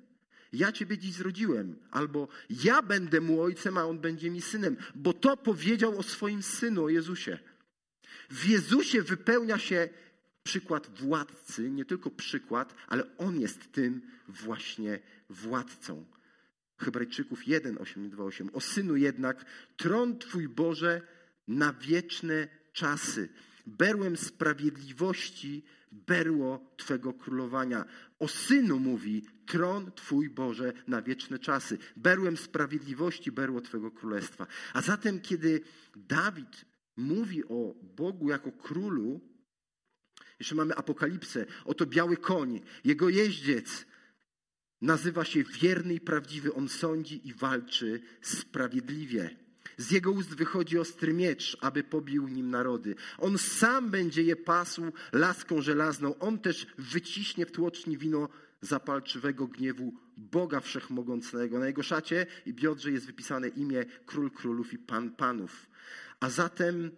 Ja 0.54 0.72
Ciebie 0.72 0.98
dziś 0.98 1.14
zrodziłem. 1.14 1.76
Albo 1.92 2.28
ja 2.64 2.82
będę 2.82 3.22
mu 3.22 3.42
ojcem, 3.42 3.78
a 3.78 3.86
on 3.86 4.00
będzie 4.00 4.32
mi 4.32 4.42
synem. 4.42 4.78
Bo 4.96 5.14
to 5.14 5.38
powiedział 5.38 6.00
o 6.00 6.04
swoim 6.04 6.44
synu, 6.44 6.84
o 6.84 6.90
Jezusie. 6.90 7.40
W 8.30 8.46
Jezusie 8.46 9.02
wypełnia 9.02 9.58
się 9.58 9.90
przykład 10.44 11.00
władcy, 11.00 11.72
nie 11.72 11.86
tylko 11.86 12.12
przykład, 12.12 12.76
ale 12.88 13.18
on 13.18 13.40
jest 13.40 13.72
tym 13.72 14.02
właśnie 14.28 15.00
władcą. 15.30 16.06
Hebrajczyków 16.82 17.48
1, 17.48 17.78
8, 17.78 18.10
2, 18.10 18.24
8. 18.24 18.50
O 18.54 18.62
synu 18.62 18.96
jednak, 18.96 19.46
tron 19.78 20.18
Twój 20.18 20.48
Boże 20.50 21.02
na 21.48 21.74
wieczne 21.74 22.48
czasy 22.74 23.30
berłem 23.66 24.18
sprawiedliwości, 24.18 25.64
berło 25.92 26.74
Twego 26.78 27.14
królowania. 27.14 27.86
O 28.20 28.28
synu 28.28 28.80
mówi, 28.80 29.26
tron 29.46 29.92
Twój 29.92 30.30
Boże 30.30 30.74
na 30.88 31.02
wieczne 31.02 31.40
czasy. 31.40 31.78
Berłem 31.96 32.38
sprawiedliwości, 32.38 33.32
berło 33.32 33.62
Twego 33.62 33.92
królestwa. 33.92 34.48
A 34.74 34.82
zatem, 34.82 35.22
kiedy 35.22 35.62
Dawid 35.96 36.66
mówi 36.98 37.44
o 37.46 37.76
Bogu 37.82 38.30
jako 38.30 38.52
królu, 38.52 39.22
jeszcze 40.40 40.56
mamy 40.56 40.76
apokalipsę, 40.76 41.46
oto 41.66 41.86
biały 41.86 42.18
koń, 42.18 42.62
jego 42.84 43.10
jeździec 43.10 43.86
nazywa 44.82 45.26
się 45.26 45.44
wierny 45.44 45.94
i 45.94 46.00
prawdziwy. 46.00 46.54
On 46.54 46.70
sądzi 46.70 47.28
i 47.28 47.34
walczy 47.34 48.02
sprawiedliwie. 48.22 49.30
Z 49.78 49.92
jego 49.92 50.12
ust 50.12 50.36
wychodzi 50.36 50.78
ostry 50.78 51.14
miecz, 51.14 51.58
aby 51.62 51.84
pobił 51.84 52.28
nim 52.28 52.50
narody. 52.50 52.96
On 53.18 53.38
sam 53.38 53.90
będzie 53.90 54.24
je 54.24 54.36
pasł 54.36 54.92
laską 55.14 55.62
żelazną. 55.62 56.20
On 56.20 56.40
też 56.40 56.68
wyciśnie 56.78 57.46
w 57.46 57.52
tłoczni 57.52 57.98
wino 57.98 58.30
zapalczywego 58.62 59.48
gniewu 59.48 59.94
Boga 60.18 60.60
Wszechmogącego. 60.60 61.60
Na 61.60 61.68
jego 61.68 61.84
szacie 61.84 62.26
i 62.46 62.54
biodrze 62.54 62.92
jest 62.92 63.06
wypisane 63.06 63.48
imię 63.48 63.86
Król 64.06 64.32
Królów 64.32 64.74
i 64.74 64.78
Pan 64.78 65.12
Panów. 65.12 65.70
A 66.20 66.30
zatem 66.30 66.92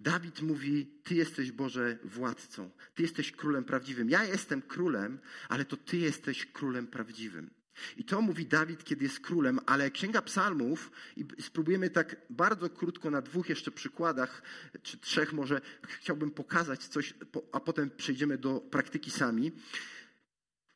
Dawid 0.00 0.42
mówi: 0.42 0.86
Ty 1.04 1.14
jesteś 1.14 1.52
Boże 1.52 1.98
władcą, 2.04 2.70
Ty 2.94 3.02
jesteś 3.02 3.32
królem 3.32 3.64
prawdziwym. 3.64 4.10
Ja 4.10 4.24
jestem 4.24 4.62
królem, 4.62 5.18
ale 5.48 5.64
to 5.64 5.76
Ty 5.76 5.96
jesteś 5.96 6.46
królem 6.46 6.86
prawdziwym. 6.86 7.50
I 7.96 8.04
to 8.04 8.22
mówi 8.22 8.46
Dawid, 8.46 8.84
kiedy 8.84 9.04
jest 9.04 9.20
królem, 9.20 9.60
ale 9.66 9.90
Księga 9.90 10.22
Psalmów, 10.22 10.90
i 11.16 11.42
spróbujemy 11.42 11.90
tak 11.90 12.16
bardzo 12.30 12.70
krótko 12.70 13.10
na 13.10 13.22
dwóch 13.22 13.48
jeszcze 13.48 13.70
przykładach, 13.70 14.42
czy 14.82 14.98
trzech 14.98 15.32
może, 15.32 15.60
chciałbym 15.88 16.30
pokazać 16.30 16.84
coś, 16.88 17.14
a 17.52 17.60
potem 17.60 17.90
przejdziemy 17.90 18.38
do 18.38 18.60
praktyki 18.60 19.10
sami. 19.10 19.52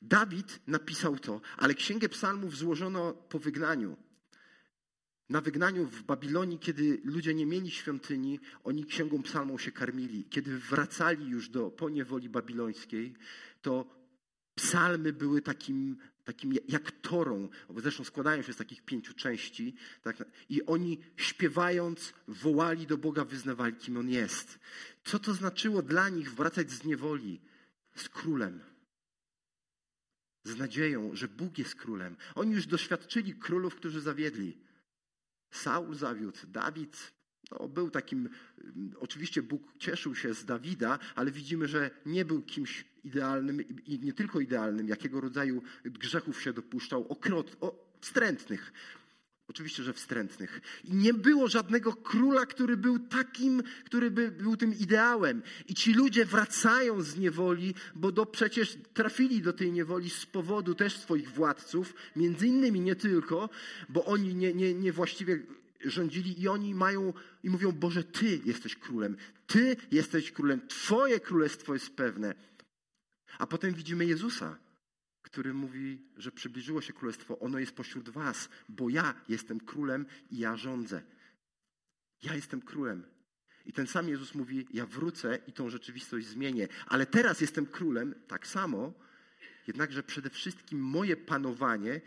Dawid 0.02 0.60
napisał 0.66 1.18
to, 1.18 1.40
ale 1.56 1.74
Księgę 1.74 2.08
Psalmów 2.08 2.56
złożono 2.56 3.12
po 3.12 3.38
wygnaniu. 3.38 3.96
Na 5.30 5.40
wygnaniu 5.40 5.86
w 5.86 6.02
Babilonii, 6.02 6.58
kiedy 6.58 7.00
ludzie 7.04 7.34
nie 7.34 7.46
mieli 7.46 7.70
świątyni, 7.70 8.40
oni 8.64 8.84
Księgą 8.84 9.22
Psalmą 9.22 9.58
się 9.58 9.72
karmili. 9.72 10.24
Kiedy 10.24 10.58
wracali 10.58 11.28
już 11.28 11.48
do 11.48 11.70
poniewoli 11.70 12.28
babilońskiej, 12.28 13.14
to 13.62 14.00
psalmy 14.54 15.12
były 15.12 15.42
takim 15.42 15.96
takim 16.24 16.52
jak 16.68 16.90
torą, 16.90 17.48
bo 17.70 17.80
zresztą 17.80 18.04
składają 18.04 18.42
się 18.42 18.52
z 18.52 18.56
takich 18.56 18.82
pięciu 18.82 19.14
części, 19.14 19.74
tak, 20.02 20.24
i 20.48 20.66
oni 20.66 20.98
śpiewając 21.16 22.14
wołali 22.28 22.86
do 22.86 22.98
Boga, 22.98 23.24
wyznawali, 23.24 23.76
kim 23.76 23.96
On 23.96 24.08
jest. 24.08 24.58
Co 25.04 25.18
to 25.18 25.34
znaczyło 25.34 25.82
dla 25.82 26.08
nich 26.08 26.34
wracać 26.34 26.70
z 26.70 26.84
niewoli 26.84 27.40
z 27.94 28.08
królem? 28.08 28.60
Z 30.44 30.56
nadzieją, 30.56 31.10
że 31.14 31.28
Bóg 31.28 31.58
jest 31.58 31.74
królem. 31.74 32.16
Oni 32.34 32.52
już 32.52 32.66
doświadczyli 32.66 33.34
królów, 33.34 33.74
którzy 33.74 34.00
zawiedli. 34.00 34.69
Saul 35.50 35.94
zawiódł, 35.94 36.38
Dawid 36.48 37.12
no, 37.50 37.68
był 37.68 37.90
takim, 37.90 38.28
oczywiście 39.00 39.42
Bóg 39.42 39.62
cieszył 39.78 40.14
się 40.14 40.34
z 40.34 40.44
Dawida, 40.44 40.98
ale 41.14 41.30
widzimy, 41.30 41.68
że 41.68 41.90
nie 42.06 42.24
był 42.24 42.42
kimś 42.42 42.84
idealnym 43.04 43.60
i 43.86 43.98
nie 43.98 44.12
tylko 44.12 44.40
idealnym, 44.40 44.88
jakiego 44.88 45.20
rodzaju 45.20 45.62
grzechów 45.84 46.42
się 46.42 46.52
dopuszczał, 46.52 47.08
okrot, 47.08 47.56
o, 47.60 47.90
wstrętnych. 48.00 48.72
Oczywiście, 49.50 49.82
że 49.82 49.92
wstrętnych. 49.92 50.60
I 50.84 50.94
nie 50.94 51.14
było 51.14 51.48
żadnego 51.48 51.92
króla, 51.92 52.46
który 52.46 52.76
był 52.76 52.98
takim, 52.98 53.62
który 53.84 54.10
by 54.10 54.30
był 54.30 54.56
tym 54.56 54.78
ideałem. 54.78 55.42
I 55.68 55.74
ci 55.74 55.94
ludzie 55.94 56.24
wracają 56.24 57.02
z 57.02 57.16
niewoli, 57.16 57.74
bo 57.94 58.12
do, 58.12 58.26
przecież 58.26 58.78
trafili 58.94 59.42
do 59.42 59.52
tej 59.52 59.72
niewoli 59.72 60.10
z 60.10 60.26
powodu 60.26 60.74
też 60.74 60.96
swoich 60.96 61.30
władców, 61.30 61.94
między 62.16 62.46
innymi 62.46 62.80
nie 62.80 62.96
tylko, 62.96 63.48
bo 63.88 64.04
oni 64.04 64.34
nie, 64.34 64.54
nie, 64.54 64.74
nie 64.74 64.92
właściwie 64.92 65.42
rządzili 65.84 66.42
i 66.42 66.48
oni 66.48 66.74
mają 66.74 67.12
i 67.44 67.50
mówią: 67.50 67.72
Boże, 67.72 68.04
Ty 68.04 68.40
jesteś 68.44 68.76
królem, 68.76 69.16
Ty 69.46 69.76
jesteś 69.90 70.32
królem, 70.32 70.68
Twoje 70.68 71.20
królestwo 71.20 71.74
jest 71.74 71.90
pewne. 71.90 72.34
A 73.38 73.46
potem 73.46 73.74
widzimy 73.74 74.06
Jezusa, 74.06 74.56
który 75.30 75.54
mówi, 75.54 76.02
że 76.16 76.32
przybliżyło 76.32 76.80
się 76.80 76.92
królestwo, 76.92 77.38
ono 77.38 77.58
jest 77.58 77.72
pośród 77.72 78.08
Was, 78.08 78.48
bo 78.68 78.88
ja 78.88 79.14
jestem 79.28 79.60
królem 79.60 80.06
i 80.30 80.38
ja 80.38 80.56
rządzę. 80.56 81.02
Ja 82.22 82.34
jestem 82.34 82.60
królem. 82.62 83.04
I 83.66 83.72
ten 83.72 83.86
sam 83.86 84.08
Jezus 84.08 84.34
mówi: 84.34 84.66
Ja 84.70 84.86
wrócę 84.86 85.38
i 85.46 85.52
tą 85.52 85.70
rzeczywistość 85.70 86.26
zmienię, 86.26 86.68
ale 86.86 87.06
teraz 87.06 87.40
jestem 87.40 87.66
królem 87.66 88.14
tak 88.26 88.46
samo, 88.46 88.92
jednakże 89.66 90.02
przede 90.02 90.30
wszystkim 90.30 90.80
moje 90.80 91.16
panowanie 91.16 92.00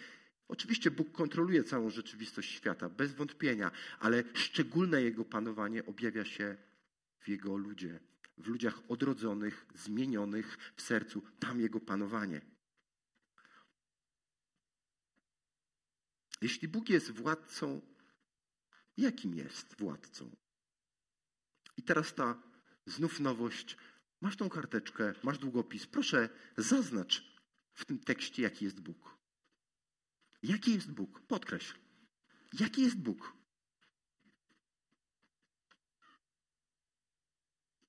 Oczywiście 0.48 0.92
Bóg 0.92 1.12
kontroluje 1.12 1.64
całą 1.64 1.90
rzeczywistość 1.90 2.52
świata, 2.52 2.90
bez 2.90 3.14
wątpienia, 3.14 3.72
ale 4.00 4.24
szczególne 4.34 5.02
Jego 5.02 5.26
panowanie 5.26 5.86
objawia 5.86 6.26
się 6.26 6.58
w 7.20 7.28
Jego 7.28 7.58
ludzie, 7.58 8.00
w 8.38 8.48
ludziach 8.48 8.80
odrodzonych, 8.88 9.66
zmienionych 9.76 10.58
w 10.76 10.82
sercu. 10.82 11.22
Tam 11.40 11.62
Jego 11.62 11.80
panowanie. 11.80 12.42
Jeśli 16.44 16.68
Bóg 16.68 16.90
jest 16.90 17.12
władcą, 17.12 17.82
jakim 18.98 19.36
jest 19.36 19.78
władcą? 19.80 20.36
I 21.78 21.84
teraz 21.84 22.14
ta 22.14 22.44
znów 22.86 23.20
nowość. 23.20 23.78
Masz 24.22 24.38
tą 24.38 24.50
karteczkę, 24.50 25.14
masz 25.24 25.38
długopis. 25.38 25.88
Proszę, 25.88 26.30
zaznacz 26.58 27.42
w 27.74 27.86
tym 27.86 28.00
tekście, 28.00 28.42
jaki 28.44 28.66
jest 28.66 28.80
Bóg. 28.80 29.18
Jaki 30.42 30.74
jest 30.74 30.92
Bóg? 30.92 31.22
Podkreśl. 31.22 31.76
Jaki 32.60 32.82
jest 32.82 32.98
Bóg? 32.98 33.34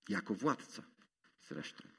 Jako 0.08 0.34
władca 0.34 0.82
zresztą. 1.48 1.93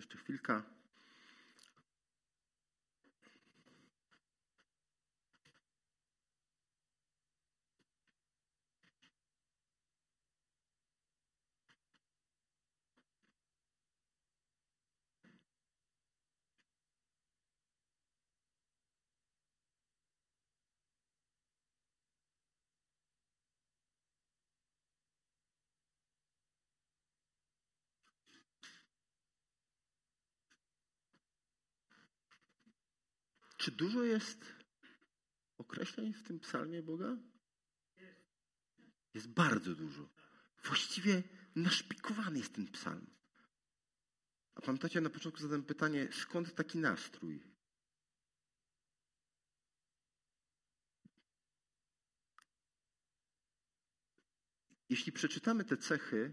Jeszcze 0.00 0.18
chwilka. 0.18 0.62
Czy 33.60 33.70
dużo 33.70 34.02
jest 34.02 34.44
określeń 35.58 36.12
w 36.12 36.22
tym 36.22 36.40
psalmie 36.40 36.82
Boga? 36.82 37.16
Jest 39.14 39.28
bardzo 39.28 39.74
dużo. 39.74 40.08
Właściwie 40.64 41.22
naszpikowany 41.56 42.38
jest 42.38 42.54
ten 42.54 42.68
psalm. 42.68 43.06
A 44.54 44.60
pamiętacie, 44.60 45.00
na 45.00 45.10
początku 45.10 45.42
zadałem 45.42 45.64
pytanie, 45.64 46.08
skąd 46.12 46.54
taki 46.54 46.78
nastrój? 46.78 47.42
jeśli 54.88 55.12
przeczytamy 55.12 55.64
te 55.64 55.76
cechy, 55.76 56.32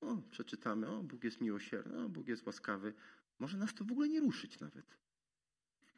o, 0.00 0.16
przeczytamy, 0.16 0.88
o, 0.88 1.02
Bóg 1.02 1.24
jest 1.24 1.40
miłosierny, 1.40 2.04
o, 2.04 2.08
Bóg 2.08 2.28
jest 2.28 2.46
łaskawy, 2.46 2.94
może 3.38 3.58
nas 3.58 3.74
to 3.74 3.84
w 3.84 3.92
ogóle 3.92 4.08
nie 4.08 4.20
ruszyć 4.20 4.60
nawet. 4.60 5.05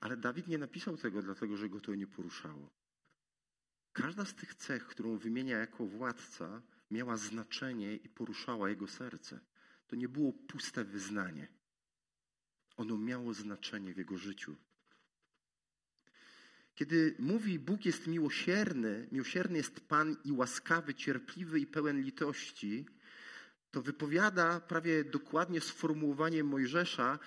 Ale 0.00 0.16
Dawid 0.16 0.48
nie 0.48 0.58
napisał 0.58 0.96
tego 0.96 1.22
dlatego, 1.22 1.56
że 1.56 1.68
go 1.68 1.80
to 1.80 1.94
nie 1.94 2.06
poruszało. 2.06 2.70
Każda 3.92 4.24
z 4.24 4.34
tych 4.34 4.54
cech, 4.54 4.87
którą 4.87 5.18
wymienia 5.18 5.58
jako 5.58 5.87
władca, 5.87 6.62
miała 6.90 7.16
znaczenie 7.16 7.96
i 7.96 8.08
poruszała 8.08 8.68
jego 8.68 8.87
serce. 8.87 9.40
To 9.87 9.96
nie 9.96 10.08
było 10.08 10.32
puste 10.32 10.84
wyznanie. 10.84 11.48
Ono 12.76 12.98
miało 12.98 13.34
znaczenie 13.34 13.94
w 13.94 13.98
jego 13.98 14.18
życiu. 14.18 14.56
Kiedy 16.74 17.16
mówi 17.18 17.58
Bóg 17.58 17.84
jest 17.84 18.06
miłosierny, 18.06 19.08
miłosierny 19.12 19.56
jest 19.56 19.80
Pan 19.80 20.16
i 20.24 20.32
łaskawy, 20.32 20.94
cierpliwy 20.94 21.61
i 21.61 21.66
pełen 21.66 22.02
litości, 22.02 22.87
to 23.70 23.82
wypowiada 23.82 24.61
prawie 24.61 25.04
dokładnie 25.04 25.61
sformułowanie 25.61 26.44
Mojżesza, 26.44 27.18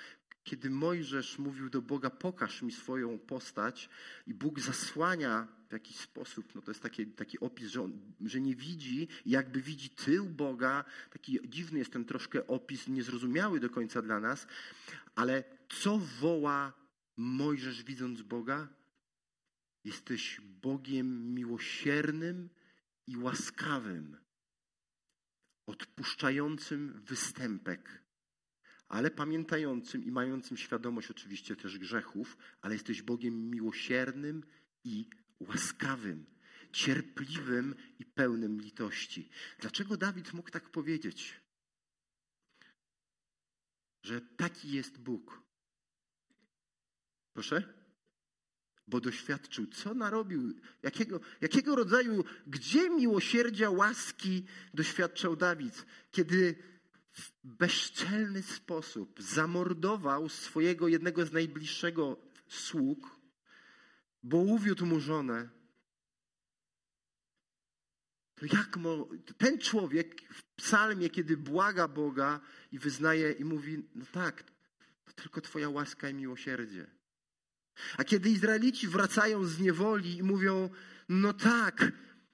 kiedy 0.44 0.70
Mojżesz 0.70 1.40
mówił 1.40 1.70
do 1.70 1.82
Boga, 1.82 2.10
pokaż 2.10 2.62
mi 2.62 2.72
swoją 2.72 3.20
postać 3.20 3.90
i 4.28 4.34
Bóg 4.34 4.60
zasłania 4.60 5.48
w 5.70 5.74
jakiś 5.74 5.98
sposób, 5.98 6.56
no 6.56 6.62
to 6.62 6.72
jest 6.72 6.84
taki, 6.84 7.08
taki 7.08 7.40
opis, 7.40 7.68
że, 7.68 7.82
on, 7.82 8.14
że 8.26 8.42
nie 8.42 8.56
widzi, 8.56 9.08
jakby 9.26 9.62
widzi 9.62 9.90
tył 9.90 10.26
Boga. 10.26 10.86
Taki 11.10 11.40
dziwny 11.50 11.80
jest 11.80 11.94
ten 11.94 12.06
troszkę 12.06 12.48
opis, 12.48 12.88
niezrozumiały 12.88 13.60
do 13.60 13.70
końca 13.70 14.02
dla 14.02 14.20
nas, 14.20 14.48
ale 15.16 15.44
co 15.70 15.98
woła 15.98 16.74
Mojżesz 17.18 17.84
widząc 17.84 18.22
Boga? 18.22 18.68
Jesteś 19.84 20.42
Bogiem 20.42 21.34
miłosiernym 21.34 22.50
i 23.08 23.18
łaskawym, 23.18 24.18
odpuszczającym 25.66 27.02
występek, 27.06 28.04
ale 28.92 29.12
pamiętającym 29.12 30.04
i 30.04 30.12
mającym 30.12 30.58
świadomość 30.58 31.12
oczywiście 31.12 31.56
też 31.56 31.80
grzechów, 31.80 32.38
ale 32.62 32.76
jesteś 32.76 33.02
Bogiem 33.02 33.52
miłosiernym 33.52 34.44
i 34.84 35.10
łaskawym, 35.40 36.26
cierpliwym 36.72 37.76
i 38.00 38.06
pełnym 38.06 38.62
litości. 38.62 39.30
Dlaczego 39.60 39.98
Dawid 39.98 40.34
mógł 40.34 40.50
tak 40.50 40.70
powiedzieć? 40.70 41.42
Że 44.04 44.22
taki 44.22 44.72
jest 44.72 44.98
Bóg. 44.98 45.42
Proszę? 47.34 47.74
Bo 48.88 49.02
doświadczył, 49.02 49.68
co 49.68 49.94
narobił, 49.94 50.54
jakiego, 50.84 51.20
jakiego 51.42 51.76
rodzaju, 51.76 52.24
gdzie 52.48 52.90
miłosierdzia, 52.90 53.70
łaski 53.70 54.46
doświadczał 54.74 55.36
Dawid, 55.36 55.86
kiedy 56.12 56.72
w 57.12 57.32
bezczelny 57.44 58.44
sposób 58.44 59.22
zamordował 59.22 60.30
swojego 60.30 60.88
jednego 60.88 61.26
z 61.26 61.32
najbliższego 61.32 62.18
sług, 62.48 63.20
bo 64.24 64.38
uwiódł 64.38 64.86
mu 64.86 65.00
żonę. 65.00 65.50
To 68.36 68.46
jak 68.46 68.78
mo, 68.78 69.10
ten 69.38 69.60
człowiek 69.60 70.22
w 70.34 70.44
psalmie, 70.44 71.10
kiedy 71.10 71.38
błaga 71.38 71.88
Boga 71.88 72.40
i 72.72 72.80
wyznaje 72.80 73.32
i 73.32 73.46
mówi, 73.46 73.90
no 73.96 74.06
tak, 74.12 74.44
to 75.06 75.14
tylko 75.14 75.42
Twoja 75.42 75.70
łaska 75.70 76.10
i 76.10 76.14
miłosierdzie. 76.14 76.88
A 77.98 78.04
kiedy 78.04 78.30
Izraelici 78.30 78.88
wracają 78.88 79.46
z 79.46 79.60
niewoli 79.60 80.18
i 80.18 80.24
mówią, 80.24 80.70
no 81.10 81.34
tak, 81.34 81.92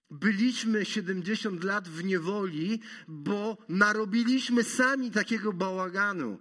byliśmy 0.09 0.85
70 0.85 1.63
lat 1.63 1.89
w 1.89 2.03
niewoli, 2.03 2.79
bo 3.07 3.57
narobiliśmy 3.69 4.63
sami 4.63 5.11
takiego 5.11 5.53
bałaganu, 5.53 6.39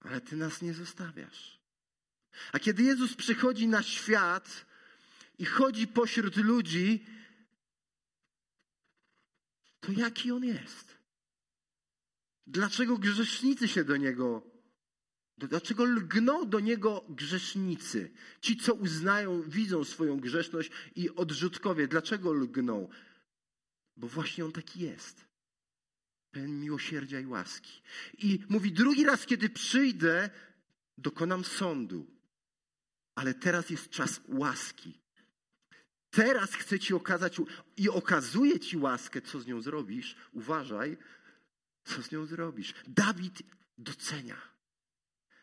ale 0.00 0.20
Ty 0.20 0.36
nas 0.36 0.62
nie 0.62 0.74
zostawiasz. 0.74 1.58
A 2.52 2.58
kiedy 2.58 2.82
Jezus 2.82 3.14
przychodzi 3.14 3.68
na 3.68 3.82
świat 3.82 4.66
i 5.38 5.44
chodzi 5.44 5.86
pośród 5.86 6.36
ludzi, 6.36 7.06
to 9.80 9.92
jaki 9.92 10.32
on 10.32 10.44
jest? 10.44 10.98
Dlaczego 12.46 12.98
grzesznicy 12.98 13.68
się 13.68 13.84
do 13.84 13.96
niego, 13.96 14.57
dlaczego 15.46 15.84
lgną 15.84 16.48
do 16.48 16.60
niego 16.60 17.04
grzesznicy? 17.08 18.10
Ci, 18.40 18.56
co 18.56 18.74
uznają, 18.74 19.42
widzą 19.42 19.84
swoją 19.84 20.20
grzeszność 20.20 20.70
i 20.96 21.10
odrzutkowie, 21.10 21.88
dlaczego 21.88 22.32
lgną? 22.32 22.88
Bo 23.96 24.08
właśnie 24.08 24.44
on 24.44 24.52
taki 24.52 24.80
jest. 24.80 25.24
Pełen 26.30 26.60
miłosierdzia 26.60 27.20
i 27.20 27.26
łaski. 27.26 27.82
I 28.18 28.38
mówi, 28.48 28.72
drugi 28.72 29.04
raz, 29.04 29.26
kiedy 29.26 29.48
przyjdę, 29.50 30.30
dokonam 30.98 31.44
sądu 31.44 32.18
ale 33.18 33.34
teraz 33.34 33.70
jest 33.70 33.90
czas 33.90 34.20
łaski. 34.28 35.00
Teraz 36.10 36.54
chcę 36.54 36.78
Ci 36.78 36.94
okazać 36.94 37.40
i 37.76 37.88
okazuję 37.88 38.60
Ci 38.60 38.76
łaskę, 38.76 39.22
co 39.22 39.40
z 39.40 39.46
nią 39.46 39.60
zrobisz. 39.60 40.16
Uważaj, 40.32 40.96
co 41.84 42.02
z 42.02 42.12
nią 42.12 42.26
zrobisz. 42.26 42.74
Dawid 42.88 43.42
docenia. 43.78 44.36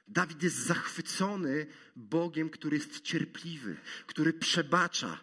Dawid 0.07 0.43
jest 0.43 0.55
zachwycony 0.55 1.67
Bogiem, 1.95 2.49
który 2.49 2.77
jest 2.77 3.01
cierpliwy, 3.01 3.77
który 4.07 4.33
przebacza. 4.33 5.19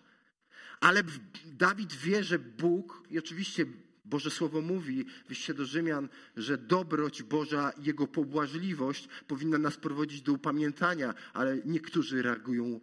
Ale 0.81 1.03
Dawid 1.45 1.93
wie, 1.93 2.25
że 2.25 2.39
Bóg, 2.39 3.03
i 3.11 3.19
oczywiście 3.19 3.67
Boże 4.05 4.31
Słowo 4.31 4.61
mówi 4.61 5.05
w 5.29 5.55
do 5.55 5.65
Rzymian, 5.65 6.09
że 6.37 6.59
dobroć 6.59 7.23
Boża 7.23 7.73
Jego 7.79 8.07
pobłażliwość 8.07 9.09
powinna 9.27 9.59
nas 9.59 9.77
prowadzić 9.77 10.23
do 10.23 10.33
upamiętania, 10.33 11.15
ale 11.33 11.59
niektórzy 11.65 12.23
reagują 12.23 12.81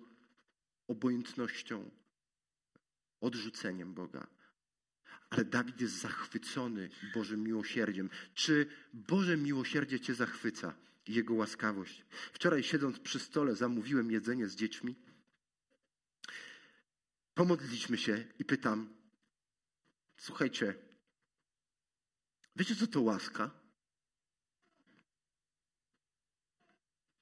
obojętnością, 0.87 1.91
odrzuceniem 3.21 3.93
Boga. 3.93 4.27
Ale 5.29 5.45
Dawid 5.45 5.81
jest 5.81 5.99
zachwycony 6.01 6.89
Bożym 7.13 7.43
miłosierdziem. 7.43 8.09
Czy 8.33 8.67
Boże 8.93 9.37
miłosierdzie 9.37 9.99
Cię 9.99 10.15
zachwyca? 10.15 10.73
Jego 11.09 11.33
łaskawość. 11.33 12.05
Wczoraj 12.33 12.63
siedząc 12.63 12.99
przy 12.99 13.19
stole 13.19 13.55
zamówiłem 13.55 14.11
jedzenie 14.11 14.47
z 14.47 14.55
dziećmi. 14.55 14.95
Pomodliliśmy 17.33 17.97
się 17.97 18.25
i 18.39 18.45
pytam, 18.45 18.93
słuchajcie, 20.17 20.89
Wiecie, 22.59 22.75
co 22.75 22.87
to 22.87 23.01
łaska? 23.01 23.51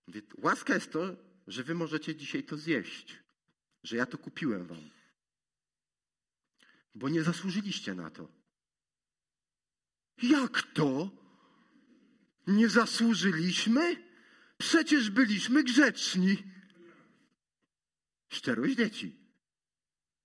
Mówię, 0.07 0.21
łaska 0.37 0.73
jest 0.73 0.91
to, 0.91 1.15
że 1.47 1.63
wy 1.63 1.75
możecie 1.75 2.15
dzisiaj 2.15 2.43
to 2.43 2.57
zjeść, 2.57 3.19
że 3.83 3.97
ja 3.97 4.05
to 4.05 4.17
kupiłem 4.17 4.67
wam. 4.67 4.89
Bo 6.95 7.09
nie 7.09 7.23
zasłużyliście 7.23 7.95
na 7.95 8.09
to. 8.09 8.27
Jak 10.23 10.61
to? 10.61 11.09
Nie 12.47 12.69
zasłużyliśmy? 12.69 14.07
Przecież 14.57 15.09
byliśmy 15.09 15.63
grzeczni. 15.63 16.43
Szczerość 18.33 18.75
dzieci. 18.75 19.19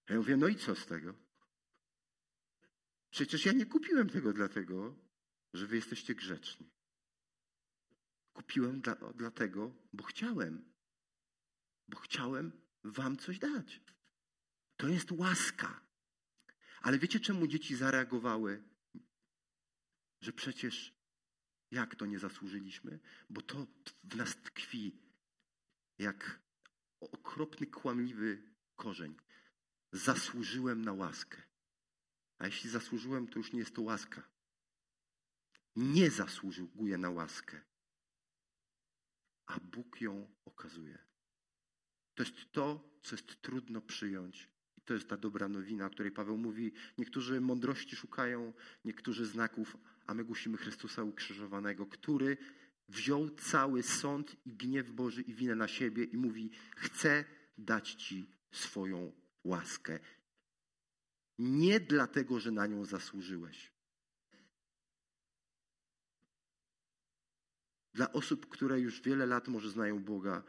Ja 0.08 0.16
mówię, 0.16 0.37
no 0.37 0.48
i 0.48 0.56
co 0.56 0.74
z 0.74 0.87
tego? 0.87 1.14
Przecież 3.11 3.46
ja 3.46 3.52
nie 3.52 3.66
kupiłem 3.66 4.11
tego 4.11 4.32
dlatego, 4.32 4.96
że 5.54 5.66
wy 5.66 5.76
jesteście 5.76 6.14
grzeczni. 6.14 6.70
Kupiłem 8.32 8.80
dla, 8.80 8.94
dlatego, 9.14 9.74
bo 9.92 10.04
chciałem. 10.04 10.72
Bo 11.88 11.98
chciałem 11.98 12.52
wam 12.85 13.16
coś 13.16 13.38
dać. 13.38 13.80
To 14.76 14.88
jest 14.88 15.12
łaska. 15.12 15.80
Ale 16.82 16.98
wiecie, 16.98 17.20
czemu 17.20 17.46
dzieci 17.46 17.76
zareagowały? 17.76 18.62
Że 20.20 20.32
przecież 20.32 21.01
jak 21.72 21.94
to 21.94 22.06
nie 22.06 22.18
zasłużyliśmy? 22.18 22.98
Bo 23.30 23.42
to 23.42 23.66
w 24.04 24.16
nas 24.16 24.37
tkwi 24.37 24.98
jak 25.98 26.40
okropny, 27.00 27.66
kłamliwy 27.66 28.42
korzeń. 28.76 29.14
Zasłużyłem 29.92 30.85
na 30.85 30.92
łaskę. 30.92 31.42
A 32.38 32.46
jeśli 32.46 32.70
zasłużyłem, 32.70 33.28
to 33.28 33.38
już 33.38 33.52
nie 33.52 33.58
jest 33.58 33.74
to 33.74 33.82
łaska. 33.82 34.22
Nie 35.76 36.11
zasługuje 36.11 36.98
na 36.98 37.11
łaskę. 37.11 37.61
A 39.46 39.61
Bóg 39.61 40.00
ją 40.00 40.35
okazuje. 40.44 40.98
To 42.14 42.22
jest 42.22 42.52
to, 42.52 42.98
co 43.02 43.16
jest 43.16 43.42
trudno 43.42 43.80
przyjąć. 43.80 44.48
I 44.78 44.80
to 44.80 44.94
jest 44.94 45.08
ta 45.08 45.16
dobra 45.16 45.48
nowina, 45.48 45.87
o 45.87 45.90
której 45.90 46.12
Paweł 46.12 46.38
mówi. 46.38 46.72
Niektórzy 46.98 47.40
mądrości 47.40 47.96
szukają, 47.96 48.52
niektórzy 48.85 49.26
znaków, 49.26 49.76
a 50.06 50.14
my 50.14 50.24
głosimy 50.24 50.56
Chrystusa 50.56 51.02
ukrzyżowanego, 51.02 51.86
który 51.86 52.36
wziął 52.88 53.30
cały 53.30 53.82
sąd 53.82 54.36
i 54.46 54.52
gniew 54.52 54.90
Boży 54.90 55.22
i 55.22 55.34
winę 55.34 55.54
na 55.54 55.68
siebie 55.68 56.04
i 56.04 56.16
mówi: 56.16 56.50
Chcę 56.76 57.24
dać 57.58 57.94
Ci 57.94 58.30
swoją 58.50 59.12
łaskę. 59.44 59.98
nie 61.38 61.80
dlatego, 61.80 62.40
że 62.40 62.50
na 62.50 62.66
nią 62.66 62.84
zasłużyłeś. 62.84 63.72
Dla 67.94 68.12
osób, 68.12 68.48
które 68.48 68.80
już 68.80 69.00
wiele 69.00 69.26
lat 69.26 69.48
może 69.48 69.70
znają 69.70 70.04
Boga 70.04 70.42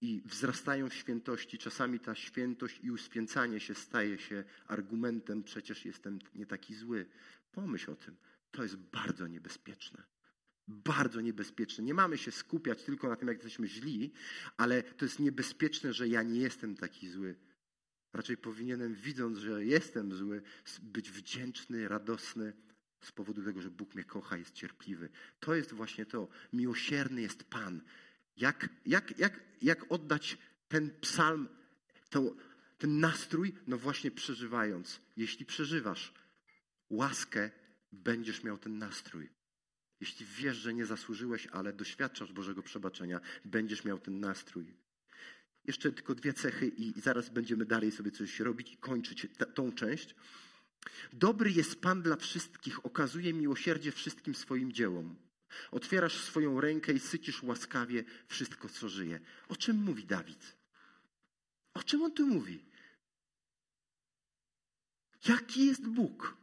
i 0.00 0.22
wzrastają 0.24 0.88
w 0.88 0.94
świętości, 0.94 1.58
czasami 1.58 2.00
ta 2.00 2.14
świętość 2.14 2.80
i 2.82 2.90
uświęcanie 2.90 3.60
się 3.60 3.74
staje 3.74 4.18
się 4.18 4.44
argumentem, 4.66 5.42
przecież 5.42 5.84
jestem 5.84 6.18
nie 6.34 6.46
taki 6.46 6.74
zły. 6.74 7.06
Pomyśl 7.52 7.90
o 7.90 7.96
tym. 7.96 8.16
To 8.50 8.62
jest 8.62 8.76
bardzo 8.76 9.26
niebezpieczne. 9.26 10.02
Bardzo 10.68 11.20
niebezpieczne. 11.20 11.84
Nie 11.84 11.94
mamy 11.94 12.18
się 12.18 12.30
skupiać 12.30 12.82
tylko 12.82 13.08
na 13.08 13.16
tym, 13.16 13.28
jak 13.28 13.36
jesteśmy 13.36 13.68
źli, 13.68 14.12
ale 14.56 14.82
to 14.82 15.04
jest 15.04 15.18
niebezpieczne, 15.18 15.92
że 15.92 16.08
ja 16.08 16.22
nie 16.22 16.40
jestem 16.40 16.76
taki 16.76 17.10
zły. 17.10 17.36
Raczej 18.12 18.36
powinienem, 18.36 18.94
widząc, 18.94 19.38
że 19.38 19.64
jestem 19.64 20.14
zły, 20.14 20.42
być 20.82 21.10
wdzięczny, 21.10 21.88
radosny 21.88 22.52
z 23.00 23.12
powodu 23.12 23.42
tego, 23.42 23.62
że 23.62 23.70
Bóg 23.70 23.94
mnie 23.94 24.04
kocha, 24.04 24.36
jest 24.36 24.54
cierpliwy. 24.54 25.08
To 25.40 25.54
jest 25.54 25.72
właśnie 25.72 26.06
to. 26.06 26.28
Miłosierny 26.52 27.20
jest 27.20 27.44
Pan. 27.44 27.80
Jak, 28.36 28.68
jak, 28.86 29.18
jak, 29.18 29.40
jak 29.62 29.92
oddać 29.92 30.38
ten 30.68 30.90
psalm, 31.00 31.48
to, 32.10 32.36
ten 32.78 33.00
nastrój? 33.00 33.54
No 33.66 33.78
właśnie 33.78 34.10
przeżywając. 34.10 35.00
Jeśli 35.16 35.46
przeżywasz 35.46 36.12
łaskę, 36.90 37.50
będziesz 37.92 38.42
miał 38.42 38.58
ten 38.58 38.78
nastrój. 38.78 39.30
Jeśli 40.00 40.26
wiesz, 40.26 40.56
że 40.56 40.74
nie 40.74 40.86
zasłużyłeś, 40.86 41.46
ale 41.46 41.72
doświadczasz 41.72 42.32
Bożego 42.32 42.62
przebaczenia, 42.62 43.20
będziesz 43.44 43.84
miał 43.84 43.98
ten 43.98 44.20
nastrój. 44.20 44.74
Jeszcze 45.64 45.92
tylko 45.92 46.14
dwie 46.14 46.32
cechy 46.32 46.68
i 46.68 47.00
zaraz 47.00 47.28
będziemy 47.28 47.66
dalej 47.66 47.92
sobie 47.92 48.10
coś 48.10 48.40
robić 48.40 48.72
i 48.72 48.76
kończyć 48.76 49.26
tą 49.54 49.72
część. 49.72 50.14
Dobry 51.12 51.50
jest 51.50 51.80
Pan 51.80 52.02
dla 52.02 52.16
wszystkich, 52.16 52.86
okazuje 52.86 53.32
miłosierdzie 53.32 53.92
wszystkim 53.92 54.34
swoim 54.34 54.72
dziełom. 54.72 55.16
Otwierasz 55.70 56.24
swoją 56.24 56.60
rękę 56.60 56.92
i 56.92 57.00
sycisz 57.00 57.42
łaskawie 57.42 58.04
wszystko, 58.28 58.68
co 58.68 58.88
żyje. 58.88 59.20
O 59.48 59.56
czym 59.56 59.76
mówi 59.76 60.04
Dawid? 60.04 60.56
O 61.74 61.82
czym 61.82 62.02
on 62.02 62.12
tu 62.12 62.26
mówi? 62.26 62.64
Jaki 65.28 65.66
jest 65.66 65.88
Bóg? 65.88 66.36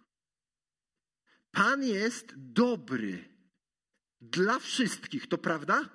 Pan 1.56 1.84
jest 1.84 2.34
dobry 2.36 3.24
dla 4.22 4.60
wszystkich, 4.60 5.28
to 5.28 5.38
prawda? 5.38 5.90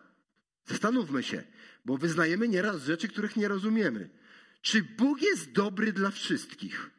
Zastanówmy 0.67 1.23
się, 1.23 1.45
bo 1.85 1.97
wyznajemy 1.97 2.49
nieraz 2.49 2.83
rzeczy, 2.83 3.09
których 3.09 3.37
nie 3.37 3.49
rozumiemy. 3.49 4.11
Czy 4.63 4.83
Bóg 4.83 5.23
jest 5.23 5.53
dobry 5.53 5.93
dla 5.93 6.11
wszystkich? 6.11 6.91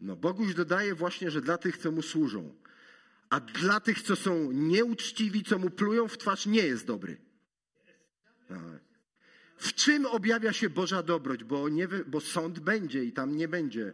No, 0.00 0.16
Boguś 0.16 0.54
dodaje 0.54 0.94
właśnie, 0.94 1.30
że 1.30 1.40
dla 1.40 1.58
tych, 1.58 1.76
co 1.76 1.92
mu 1.92 2.02
służą. 2.02 2.54
A 3.30 3.40
dla 3.40 3.80
tych, 3.80 4.02
co 4.02 4.16
są 4.16 4.52
nieuczciwi, 4.52 5.44
co 5.44 5.58
mu 5.58 5.70
plują 5.70 6.08
w 6.08 6.18
twarz, 6.18 6.46
nie 6.46 6.62
jest 6.62 6.86
dobry. 6.86 7.20
No. 8.50 8.60
W 9.56 9.74
czym 9.74 10.06
objawia 10.06 10.52
się 10.52 10.70
Boża 10.70 11.02
dobroć? 11.02 11.44
Bo, 11.44 11.68
nie, 11.68 11.88
bo 11.88 12.20
sąd 12.20 12.58
będzie 12.58 13.04
i 13.04 13.12
tam 13.12 13.36
nie 13.36 13.48
będzie 13.48 13.92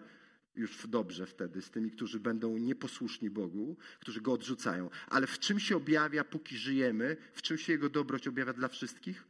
już 0.57 0.87
dobrze 0.87 1.27
wtedy 1.27 1.63
z 1.63 1.71
tymi, 1.71 1.91
którzy 1.91 2.21
będą 2.21 2.59
nieposłuszni 2.59 3.31
Bogu, 3.31 3.77
którzy 4.01 4.21
Go 4.21 4.33
odrzucają. 4.33 4.91
Ale 5.09 5.27
w 5.27 5.39
czym 5.39 5.61
się 5.61 5.77
objawia, 5.77 6.25
póki 6.25 6.57
żyjemy? 6.57 7.17
W 7.33 7.43
czym 7.43 7.59
się 7.59 7.73
Jego 7.73 7.89
dobroć 7.89 8.29
objawia 8.29 8.53
dla 8.53 8.69
wszystkich? 8.69 9.25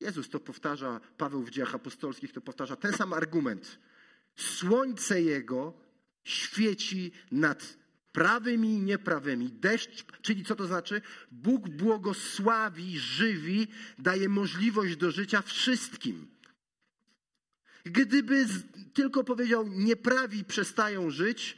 Jezus 0.00 0.28
to 0.28 0.40
powtarza, 0.40 1.00
Paweł 1.16 1.42
w 1.42 1.50
dziejach 1.50 1.74
apostolskich 1.74 2.32
to 2.32 2.40
powtarza 2.40 2.76
ten 2.76 2.92
sam 2.92 3.12
argument. 3.12 3.78
Słońce 4.36 5.22
Jego 5.22 5.74
świeci 6.24 7.12
nad 7.30 7.78
prawymi 8.12 8.74
i 8.74 8.82
nieprawymi. 8.82 9.50
Deszcz, 9.52 10.04
czyli 10.22 10.44
co 10.44 10.56
to 10.56 10.66
znaczy? 10.66 11.02
Bóg 11.30 11.68
błogosławi, 11.68 12.98
żywi, 12.98 13.68
daje 13.98 14.28
możliwość 14.28 14.96
do 14.96 15.10
życia 15.10 15.42
wszystkim. 15.42 16.26
Gdyby 17.84 18.46
tylko 18.94 19.24
powiedział, 19.24 19.68
nieprawi 19.68 20.44
przestają 20.44 21.10
żyć, 21.10 21.56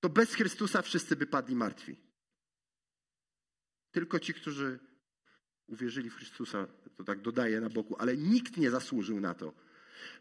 to 0.00 0.08
bez 0.08 0.34
Chrystusa 0.34 0.82
wszyscy 0.82 1.16
by 1.16 1.26
padli 1.26 1.54
martwi. 1.54 1.96
Tylko 3.90 4.18
ci, 4.18 4.34
którzy 4.34 4.78
uwierzyli 5.66 6.10
w 6.10 6.14
Chrystusa, 6.14 6.66
to 6.96 7.04
tak 7.04 7.20
dodaje 7.20 7.60
na 7.60 7.68
boku, 7.68 7.96
ale 7.98 8.16
nikt 8.16 8.56
nie 8.56 8.70
zasłużył 8.70 9.20
na 9.20 9.34
to. 9.34 9.54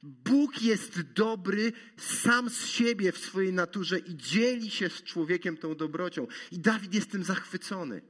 Bóg 0.03 0.61
jest 0.61 1.01
dobry 1.01 1.71
sam 1.97 2.49
z 2.49 2.65
siebie 2.65 3.11
w 3.11 3.17
swojej 3.17 3.53
naturze 3.53 3.99
i 3.99 4.17
dzieli 4.17 4.71
się 4.71 4.89
z 4.89 5.03
człowiekiem 5.03 5.57
tą 5.57 5.75
dobrocią. 5.75 6.27
I 6.51 6.59
Dawid 6.59 6.93
jest 6.93 7.11
tym 7.11 7.23
zachwycony. 7.23 8.01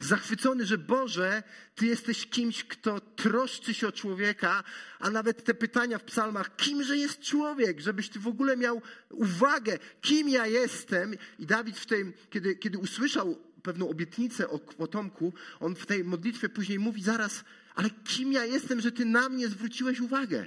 Zachwycony, 0.00 0.66
że 0.66 0.78
Boże, 0.78 1.42
Ty 1.74 1.86
jesteś 1.86 2.26
kimś, 2.26 2.64
kto 2.64 3.00
troszczy 3.00 3.74
się 3.74 3.88
o 3.88 3.92
człowieka, 3.92 4.64
a 4.98 5.10
nawet 5.10 5.44
te 5.44 5.54
pytania 5.54 5.98
w 5.98 6.04
psalmach, 6.04 6.56
kimże 6.56 6.96
jest 6.96 7.20
człowiek, 7.20 7.80
żebyś 7.80 8.08
Ty 8.08 8.18
w 8.18 8.26
ogóle 8.26 8.56
miał 8.56 8.82
uwagę, 9.10 9.78
kim 10.00 10.28
ja 10.28 10.46
jestem. 10.46 11.14
I 11.38 11.46
Dawid 11.46 11.78
w 11.78 11.86
tej, 11.86 12.12
kiedy, 12.30 12.56
kiedy 12.56 12.78
usłyszał 12.78 13.38
pewną 13.62 13.88
obietnicę 13.88 14.48
o 14.48 14.58
potomku, 14.58 15.34
on 15.60 15.74
w 15.74 15.86
tej 15.86 16.04
modlitwie 16.04 16.48
później 16.48 16.78
mówi 16.78 17.02
zaraz, 17.02 17.44
ale 17.74 17.90
kim 17.90 18.32
ja 18.32 18.44
jestem, 18.44 18.80
że 18.80 18.92
Ty 18.92 19.04
na 19.04 19.28
mnie 19.28 19.48
zwróciłeś 19.48 20.00
uwagę? 20.00 20.46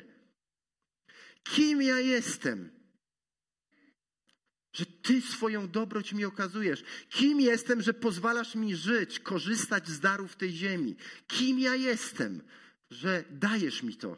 Kim 1.44 1.82
ja 1.82 2.00
jestem? 2.00 2.75
Że 4.76 4.86
Ty 4.86 5.22
swoją 5.22 5.70
dobroć 5.70 6.14
mi 6.14 6.26
okazujesz. 6.26 6.84
Kim 7.10 7.42
jestem, 7.42 7.82
że 7.82 7.94
pozwalasz 7.94 8.56
mi 8.56 8.76
żyć, 8.76 9.20
korzystać 9.20 9.88
z 9.88 10.00
darów 10.00 10.36
tej 10.36 10.52
ziemi? 10.52 10.96
Kim 11.28 11.60
ja 11.60 11.76
jestem, 11.76 12.42
że 12.90 13.24
dajesz 13.30 13.84
mi 13.84 13.96
to? 13.96 14.18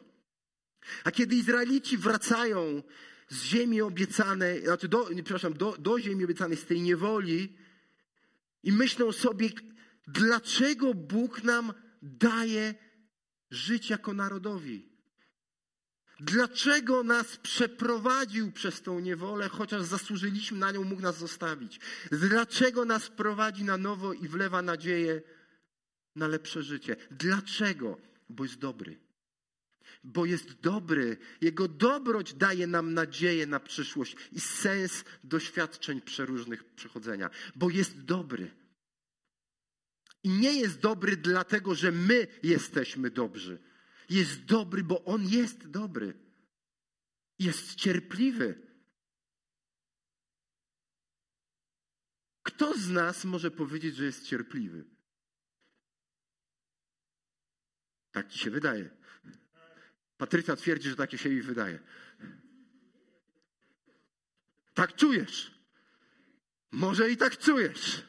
A 1.04 1.10
kiedy 1.10 1.36
Izraelici 1.36 1.98
wracają 1.98 2.82
z 3.28 3.42
ziemi 3.42 3.80
obiecanej, 3.80 4.64
znaczy 4.64 4.88
do, 4.88 5.08
przepraszam, 5.14 5.54
do, 5.54 5.76
do 5.78 6.00
ziemi 6.00 6.24
obiecanej, 6.24 6.56
z 6.56 6.64
tej 6.64 6.80
niewoli 6.80 7.56
i 8.62 8.72
myślą 8.72 9.12
sobie, 9.12 9.48
dlaczego 10.06 10.94
Bóg 10.94 11.44
nam 11.44 11.72
daje 12.02 12.74
żyć 13.50 13.90
jako 13.90 14.14
narodowi? 14.14 14.88
Dlaczego 16.20 17.02
nas 17.02 17.36
przeprowadził 17.36 18.52
przez 18.52 18.82
tą 18.82 19.00
niewolę, 19.00 19.48
chociaż 19.48 19.82
zasłużyliśmy 19.82 20.58
na 20.58 20.70
nią, 20.70 20.84
mógł 20.84 21.02
nas 21.02 21.18
zostawić? 21.18 21.80
Dlaczego 22.12 22.84
nas 22.84 23.08
prowadzi 23.08 23.64
na 23.64 23.76
nowo 23.76 24.12
i 24.12 24.28
wlewa 24.28 24.62
nadzieję 24.62 25.22
na 26.16 26.28
lepsze 26.28 26.62
życie? 26.62 26.96
Dlaczego? 27.10 27.98
Bo 28.28 28.44
jest 28.44 28.58
dobry. 28.58 28.98
Bo 30.04 30.24
jest 30.24 30.60
dobry. 30.60 31.16
Jego 31.40 31.68
dobroć 31.68 32.34
daje 32.34 32.66
nam 32.66 32.94
nadzieję 32.94 33.46
na 33.46 33.60
przyszłość 33.60 34.16
i 34.32 34.40
sens 34.40 35.04
doświadczeń 35.24 36.00
przeróżnych 36.00 36.64
przechodzenia. 36.64 37.30
Bo 37.56 37.70
jest 37.70 38.04
dobry. 38.04 38.50
I 40.22 40.28
nie 40.28 40.52
jest 40.52 40.80
dobry 40.80 41.16
dlatego, 41.16 41.74
że 41.74 41.92
my 41.92 42.26
jesteśmy 42.42 43.10
dobrzy 43.10 43.67
jest 44.08 44.44
dobry, 44.44 44.84
bo 44.84 45.04
On 45.04 45.26
jest 45.26 45.68
dobry. 45.68 46.14
Jest 47.38 47.74
cierpliwy. 47.74 48.68
Kto 52.42 52.78
z 52.78 52.88
nas 52.88 53.24
może 53.24 53.50
powiedzieć, 53.50 53.96
że 53.96 54.04
jest 54.04 54.26
cierpliwy? 54.26 54.84
Tak 58.10 58.28
ci 58.28 58.38
się 58.38 58.50
wydaje. 58.50 58.90
Patrycja 60.16 60.56
twierdzi, 60.56 60.88
że 60.88 60.96
tak 60.96 61.12
się 61.12 61.28
jej 61.28 61.42
wydaje. 61.42 61.78
Tak 64.74 64.96
czujesz. 64.96 65.58
Może 66.70 67.10
i 67.10 67.16
tak 67.16 67.38
czujesz. 67.38 68.08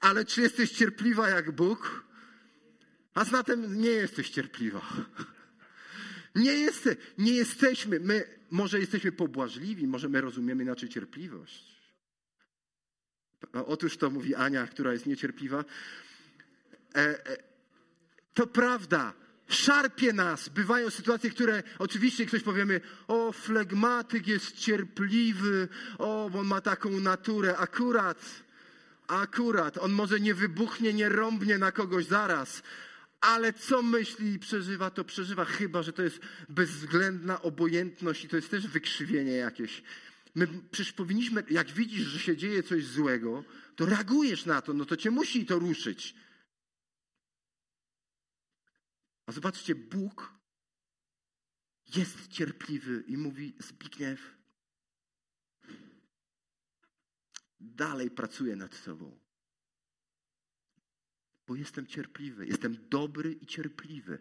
Ale 0.00 0.24
czy 0.24 0.40
jesteś 0.40 0.70
cierpliwa 0.70 1.28
jak 1.28 1.52
Bóg? 1.52 2.03
A 3.14 3.24
zatem 3.24 3.80
nie 3.80 3.90
jesteś 3.90 4.30
cierpliwa. 4.30 4.80
Nie, 6.34 6.52
jeste, 6.52 6.96
nie 7.18 7.32
jesteśmy, 7.32 8.00
my 8.00 8.24
może 8.50 8.80
jesteśmy 8.80 9.12
pobłażliwi, 9.12 9.86
może 9.86 10.08
my 10.08 10.20
rozumiemy 10.20 10.62
inaczej 10.62 10.88
cierpliwość. 10.88 11.74
Otóż 13.52 13.96
to 13.96 14.10
mówi 14.10 14.34
Ania, 14.34 14.66
która 14.66 14.92
jest 14.92 15.06
niecierpliwa. 15.06 15.64
E, 16.94 17.26
e, 17.26 17.36
to 18.34 18.46
prawda, 18.46 19.12
szarpie 19.48 20.12
nas. 20.12 20.48
Bywają 20.48 20.90
sytuacje, 20.90 21.30
które 21.30 21.62
oczywiście 21.78 22.26
ktoś 22.26 22.42
powiemy, 22.42 22.80
o, 23.08 23.32
flegmatyk 23.32 24.26
jest 24.26 24.56
cierpliwy, 24.56 25.68
o, 25.98 26.24
on 26.24 26.46
ma 26.46 26.60
taką 26.60 27.00
naturę. 27.00 27.56
Akurat, 27.56 28.18
akurat, 29.06 29.78
on 29.78 29.92
może 29.92 30.20
nie 30.20 30.34
wybuchnie, 30.34 30.92
nie 30.92 31.08
rąbnie 31.08 31.58
na 31.58 31.72
kogoś 31.72 32.06
zaraz, 32.06 32.62
ale 33.20 33.52
co 33.52 33.82
myśli 33.82 34.32
i 34.32 34.38
przeżywa, 34.38 34.90
to 34.90 35.04
przeżywa, 35.04 35.44
chyba 35.44 35.82
że 35.82 35.92
to 35.92 36.02
jest 36.02 36.20
bezwzględna 36.48 37.42
obojętność 37.42 38.24
i 38.24 38.28
to 38.28 38.36
jest 38.36 38.50
też 38.50 38.66
wykrzywienie 38.66 39.32
jakieś. 39.32 39.82
My 40.34 40.46
przecież 40.70 40.92
powinniśmy, 40.92 41.44
jak 41.50 41.70
widzisz, 41.70 42.06
że 42.06 42.18
się 42.18 42.36
dzieje 42.36 42.62
coś 42.62 42.86
złego, 42.86 43.44
to 43.76 43.86
reagujesz 43.86 44.46
na 44.46 44.62
to, 44.62 44.72
no 44.72 44.84
to 44.84 44.96
cię 44.96 45.10
musi 45.10 45.46
to 45.46 45.58
ruszyć. 45.58 46.14
A 49.26 49.32
zobaczcie, 49.32 49.74
Bóg 49.74 50.34
jest 51.96 52.28
cierpliwy 52.28 53.04
i 53.06 53.16
mówi: 53.16 53.56
Zbigniew, 53.58 54.36
dalej 57.60 58.10
pracuję 58.10 58.56
nad 58.56 58.84
Tobą. 58.84 59.23
Bo 61.46 61.56
jestem 61.56 61.86
cierpliwy, 61.86 62.46
jestem 62.46 62.88
dobry 62.88 63.32
i 63.32 63.46
cierpliwy. 63.46 64.18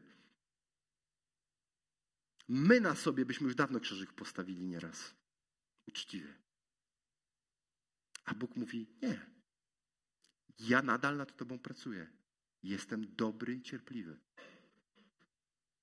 My 2.47 2.81
na 2.81 2.95
sobie 2.95 3.25
byśmy 3.25 3.47
już 3.47 3.55
dawno 3.55 3.79
krzyżyk 3.79 4.13
postawili 4.13 4.65
nieraz. 4.65 5.15
Uczciwie. 5.88 6.33
A 8.25 8.33
Bóg 8.33 8.55
mówi: 8.55 8.88
Nie. 9.01 9.25
Ja 10.59 10.81
nadal 10.81 11.17
nad 11.17 11.38
Tobą 11.38 11.59
pracuję. 11.59 12.07
Jestem 12.63 13.15
dobry 13.15 13.55
i 13.55 13.62
cierpliwy. 13.62 14.19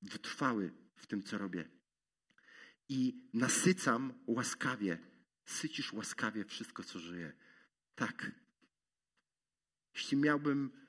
Wytrwały 0.03 0.73
w 0.97 1.07
tym, 1.07 1.23
co 1.23 1.39
robię. 1.39 1.69
I 2.89 3.29
nasycam 3.35 4.13
łaskawie. 4.27 4.99
Sycisz 5.47 5.93
łaskawie 5.93 6.45
wszystko, 6.45 6.85
co 6.85 6.99
żyje. 6.99 7.33
Tak. 7.95 8.31
Jeśli 9.95 10.17
miałbym. 10.17 10.80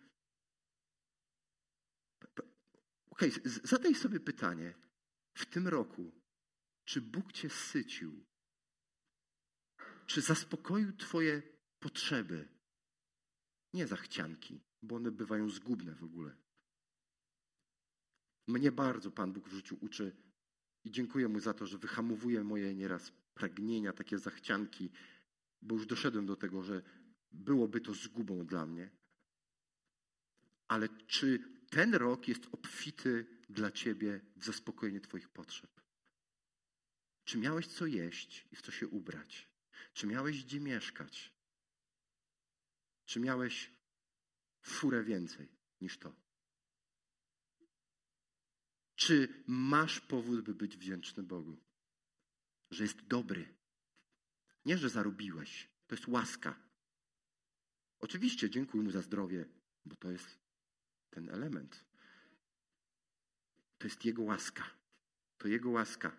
Okej, 3.10 3.30
okay, 3.30 3.52
zadaj 3.64 3.96
sobie 3.96 4.20
pytanie. 4.20 4.74
W 5.34 5.46
tym 5.46 5.68
roku, 5.68 6.12
czy 6.86 7.02
Bóg 7.02 7.32
Cię 7.32 7.50
sycił? 7.50 8.26
Czy 10.06 10.22
zaspokoił 10.22 10.98
Twoje 10.98 11.42
potrzeby? 11.80 12.48
Nie 13.74 13.88
zachcianki, 13.88 14.62
bo 14.82 14.96
one 14.96 15.12
bywają 15.12 15.50
zgubne 15.50 15.96
w 15.96 16.04
ogóle. 16.04 16.36
Mnie 18.48 18.72
bardzo 18.72 19.12
Pan 19.12 19.34
Bóg 19.34 19.50
w 19.50 19.54
życiu 19.54 19.78
uczy 19.82 20.16
i 20.84 20.92
dziękuję 20.92 21.28
Mu 21.28 21.40
za 21.40 21.54
to, 21.54 21.66
że 21.66 21.78
wyhamowuje 21.78 22.44
moje 22.44 22.76
nieraz 22.76 23.12
pragnienia, 23.34 23.94
takie 23.94 24.18
zachcianki, 24.18 24.90
bo 25.62 25.76
już 25.76 25.86
doszedłem 25.86 26.26
do 26.26 26.36
tego, 26.36 26.64
że 26.64 26.82
byłoby 27.32 27.82
to 27.82 27.94
zgubą 27.94 28.46
dla 28.46 28.66
mnie. 28.66 28.90
Ale 30.68 30.90
czy 30.90 31.40
ten 31.72 31.94
rok 31.96 32.28
jest 32.28 32.48
obfity 32.52 33.26
dla 33.50 33.72
Ciebie 33.72 34.22
w 34.36 34.46
zaspokojenie 34.46 35.02
Twoich 35.02 35.30
potrzeb? 35.30 35.82
Czy 37.24 37.38
miałeś 37.38 37.68
co 37.68 37.86
jeść 37.86 38.48
i 38.52 38.56
w 38.56 38.62
co 38.62 38.72
się 38.72 38.88
ubrać? 38.88 39.50
Czy 39.94 40.08
miałeś 40.08 40.44
gdzie 40.44 40.60
mieszkać? 40.60 41.34
Czy 43.06 43.20
miałeś 43.20 43.74
furę 44.62 45.04
więcej 45.04 45.48
niż 45.82 45.98
to? 45.98 46.16
Czy 48.96 49.44
masz 49.48 50.00
powód, 50.00 50.42
by 50.42 50.56
być 50.56 50.78
wdzięczny 50.78 51.24
Bogu? 51.24 51.58
Że 52.72 52.84
jest 52.84 53.02
dobry. 53.02 53.58
Nie, 54.66 54.78
że 54.78 54.90
zarobiłeś. 54.90 55.70
To 55.88 55.96
jest 55.96 56.08
łaska. 56.08 56.60
Oczywiście 58.00 58.50
dziękuję 58.50 58.84
mu 58.84 58.92
za 58.92 59.02
zdrowie, 59.02 59.46
bo 59.86 59.96
to 59.96 60.12
jest 60.12 60.41
ten 61.12 61.30
element. 61.30 61.86
To 63.78 63.88
jest 63.88 64.06
Jego 64.06 64.22
łaska. 64.22 64.64
To 65.38 65.48
Jego 65.48 65.70
łaska. 65.70 66.12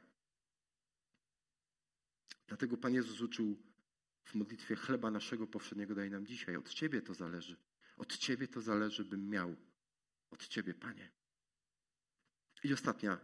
Dlatego 2.46 2.76
Pan 2.76 2.94
Jezus 2.94 3.20
uczył 3.20 3.62
w 4.24 4.34
modlitwie 4.34 4.76
chleba 4.76 5.10
naszego 5.10 5.46
powszedniego 5.46 5.94
daj 5.94 6.10
nam 6.10 6.26
dzisiaj. 6.26 6.56
Od 6.56 6.68
Ciebie 6.68 7.02
to 7.02 7.14
zależy. 7.14 7.56
Od 7.96 8.16
Ciebie 8.16 8.48
to 8.48 8.60
zależy, 8.60 9.04
bym 9.04 9.28
miał. 9.28 9.56
Od 10.30 10.48
Ciebie, 10.48 10.74
Panie. 10.74 11.10
I 12.64 12.72
ostatnia 12.72 13.18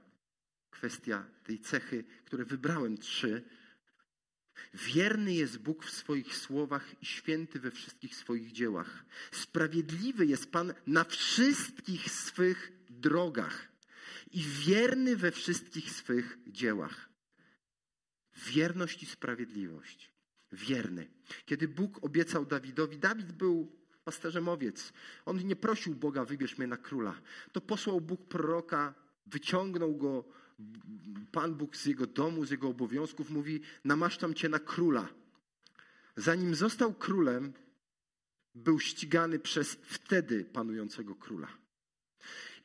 kwestia 0.71 1.31
tej 1.45 1.61
cechy, 1.61 2.05
które 2.25 2.45
wybrałem 2.45 2.99
trzy. 2.99 3.49
Wierny 4.75 5.35
jest 5.35 5.59
Bóg 5.59 5.85
w 5.85 5.91
swoich 5.91 6.37
słowach 6.37 7.03
i 7.03 7.07
święty 7.07 7.61
we 7.61 7.71
wszystkich 7.71 8.15
swoich 8.15 8.53
dziełach. 8.53 9.05
Sprawiedliwy 9.33 10.27
jest 10.27 10.51
Pan 10.51 10.75
na 10.87 11.05
wszystkich 11.05 12.11
swych 12.11 12.73
drogach 12.91 13.69
i 14.33 14.43
wierny 14.43 15.17
we 15.17 15.31
wszystkich 15.31 15.91
swych 15.91 16.39
dziełach. 16.47 17.09
Wierność 18.47 19.03
i 19.03 19.07
sprawiedliwość. 19.07 20.13
Wierny. 20.53 21.11
Kiedy 21.47 21.69
Bóg 21.69 22.05
obiecał 22.05 22.47
Dawidowi, 22.47 22.99
Dawid 22.99 23.33
był 23.33 23.79
pasterzem 24.05 24.49
owiec. 24.49 24.93
On 25.25 25.39
nie 25.39 25.57
prosił 25.57 25.95
Boga, 25.95 26.25
wybierz 26.25 26.59
mnie 26.59 26.67
na 26.67 26.77
króla. 26.77 27.21
To 27.53 27.61
posłał 27.61 28.01
Bóg 28.01 28.29
proroka, 28.29 28.95
wyciągnął 29.27 29.97
go 29.97 30.25
Pan 31.33 31.55
Bóg 31.55 31.77
z 31.77 31.87
jego 31.87 32.07
domu, 32.07 32.45
z 32.45 32.51
jego 32.51 32.69
obowiązków, 32.69 33.31
mówi: 33.31 33.61
Namaszczam 33.85 34.35
cię 34.35 34.49
na 34.49 34.59
króla. 34.59 35.09
Zanim 36.17 36.55
został 36.55 36.95
królem, 36.95 37.53
był 38.55 38.81
ścigany 38.81 39.39
przez 39.39 39.79
wtedy 39.83 40.45
panującego 40.45 41.15
króla. 41.15 41.49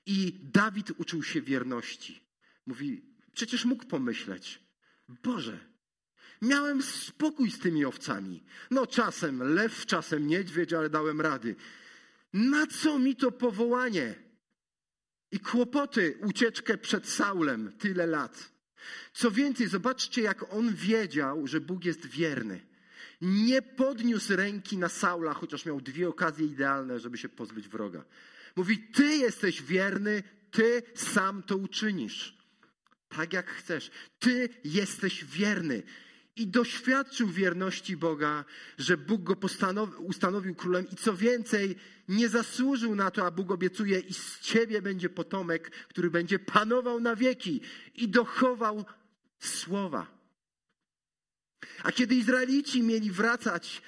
I 0.06 0.39
Dawid 0.53 0.91
uczył 0.97 1.23
się 1.23 1.41
wierności. 1.41 2.23
Mówi: 2.65 3.01
Przecież 3.34 3.65
mógł 3.65 3.86
pomyśleć, 3.86 4.60
Boże, 5.23 5.60
miałem 6.41 6.84
spokój 6.84 7.51
z 7.51 7.60
tymi 7.60 7.86
owcami. 7.86 8.43
No, 8.71 8.88
czasem 8.88 9.43
lew, 9.43 9.86
czasem 9.86 10.27
niedźwiedź, 10.27 10.73
ale 10.73 10.89
dałem 10.89 11.21
rady. 11.21 11.56
Na 12.34 12.67
co 12.67 12.99
mi 12.99 13.15
to 13.15 13.32
powołanie? 13.32 14.15
I 15.34 15.39
kłopoty, 15.39 16.17
ucieczkę 16.22 16.78
przed 16.78 17.10
Saulem 17.10 17.72
tyle 17.80 18.08
lat. 18.08 18.52
Co 19.13 19.32
więcej, 19.32 19.67
zobaczcie, 19.67 20.22
jak 20.22 20.54
on 20.54 20.76
wiedział, 20.76 21.48
że 21.48 21.62
Bóg 21.62 21.86
jest 21.86 22.06
wierny. 22.06 22.65
Nie 23.22 23.62
podniósł 23.62 24.36
ręki 24.36 24.78
na 24.78 24.89
Saula, 24.89 25.34
chociaż 25.34 25.65
miał 25.65 25.82
dwie 25.82 26.10
okazje 26.10 26.46
idealne, 26.46 27.00
żeby 27.00 27.17
się 27.17 27.30
pozbyć 27.30 27.67
wroga. 27.67 28.06
Mówi: 28.56 28.78
Ty 28.78 29.06
jesteś 29.06 29.63
wierny, 29.63 30.24
ty 30.52 30.84
sam 30.96 31.43
to 31.43 31.58
uczynisz. 31.58 32.38
Tak 33.10 33.34
jak 33.34 33.50
chcesz. 33.52 33.91
Ty 34.19 34.50
jesteś 34.63 35.26
wierny 35.26 35.84
i 36.36 36.48
doświadczył 36.48 37.28
wierności 37.28 37.98
Boga, 37.98 38.46
że 38.78 38.98
Bóg 38.98 39.24
go 39.24 39.36
ustanowił 40.00 40.56
królem 40.56 40.89
i 40.91 40.96
co 40.96 41.13
więcej, 41.13 41.76
nie 42.08 42.30
zasłużył 42.30 42.96
na 42.96 43.12
to, 43.12 43.26
a 43.26 43.32
Bóg 43.32 43.52
obiecuje 43.52 44.00
i 44.00 44.13
z 44.13 44.39
ciebie 44.39 44.82
będzie 44.82 45.10
potomek, 45.10 45.72
który 45.72 46.10
będzie 46.10 46.39
panował 46.39 47.00
na 47.00 47.15
wieki 47.15 47.62
i 47.96 48.10
dochował 48.10 48.86
słowa. 49.39 50.08
A 51.84 51.91
kiedy 51.91 52.15
Izraelici 52.15 52.84
mieli 52.84 53.12
wracać 53.12 53.82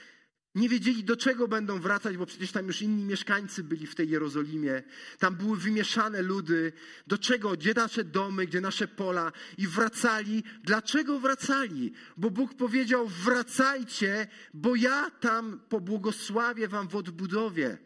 nie 0.56 0.70
wiedzieli, 0.70 1.04
do 1.04 1.18
czego 1.18 1.48
będą 1.48 1.80
wracać, 1.80 2.18
bo 2.18 2.26
przecież 2.26 2.52
tam 2.52 2.68
już 2.68 2.82
inni 2.82 3.04
mieszkańcy 3.04 3.63
byli 3.63 3.88
w 3.88 3.96
tej 3.96 4.10
Jerozolimie. 4.10 4.84
Tam 5.20 5.36
były 5.36 5.58
wymieszane 5.58 6.22
ludy. 6.22 6.74
Do 7.08 7.18
czego? 7.18 7.52
Gdzie 7.52 7.74
nasze 7.74 8.04
domy, 8.04 8.48
gdzie 8.48 8.62
nasze 8.62 8.88
pola? 8.88 9.32
I 9.58 9.68
wracali. 9.68 10.44
Dlaczego 10.63 11.20
wracali? 11.20 11.94
Bo 12.18 12.30
Bóg 12.30 12.54
powiedział: 12.54 13.08
wracajcie, 13.08 14.28
bo 14.54 14.76
ja 14.76 15.12
tam 15.12 15.60
pobłogosławię 15.70 16.68
wam 16.68 16.88
w 16.88 16.96
odbudowie. 16.96 17.78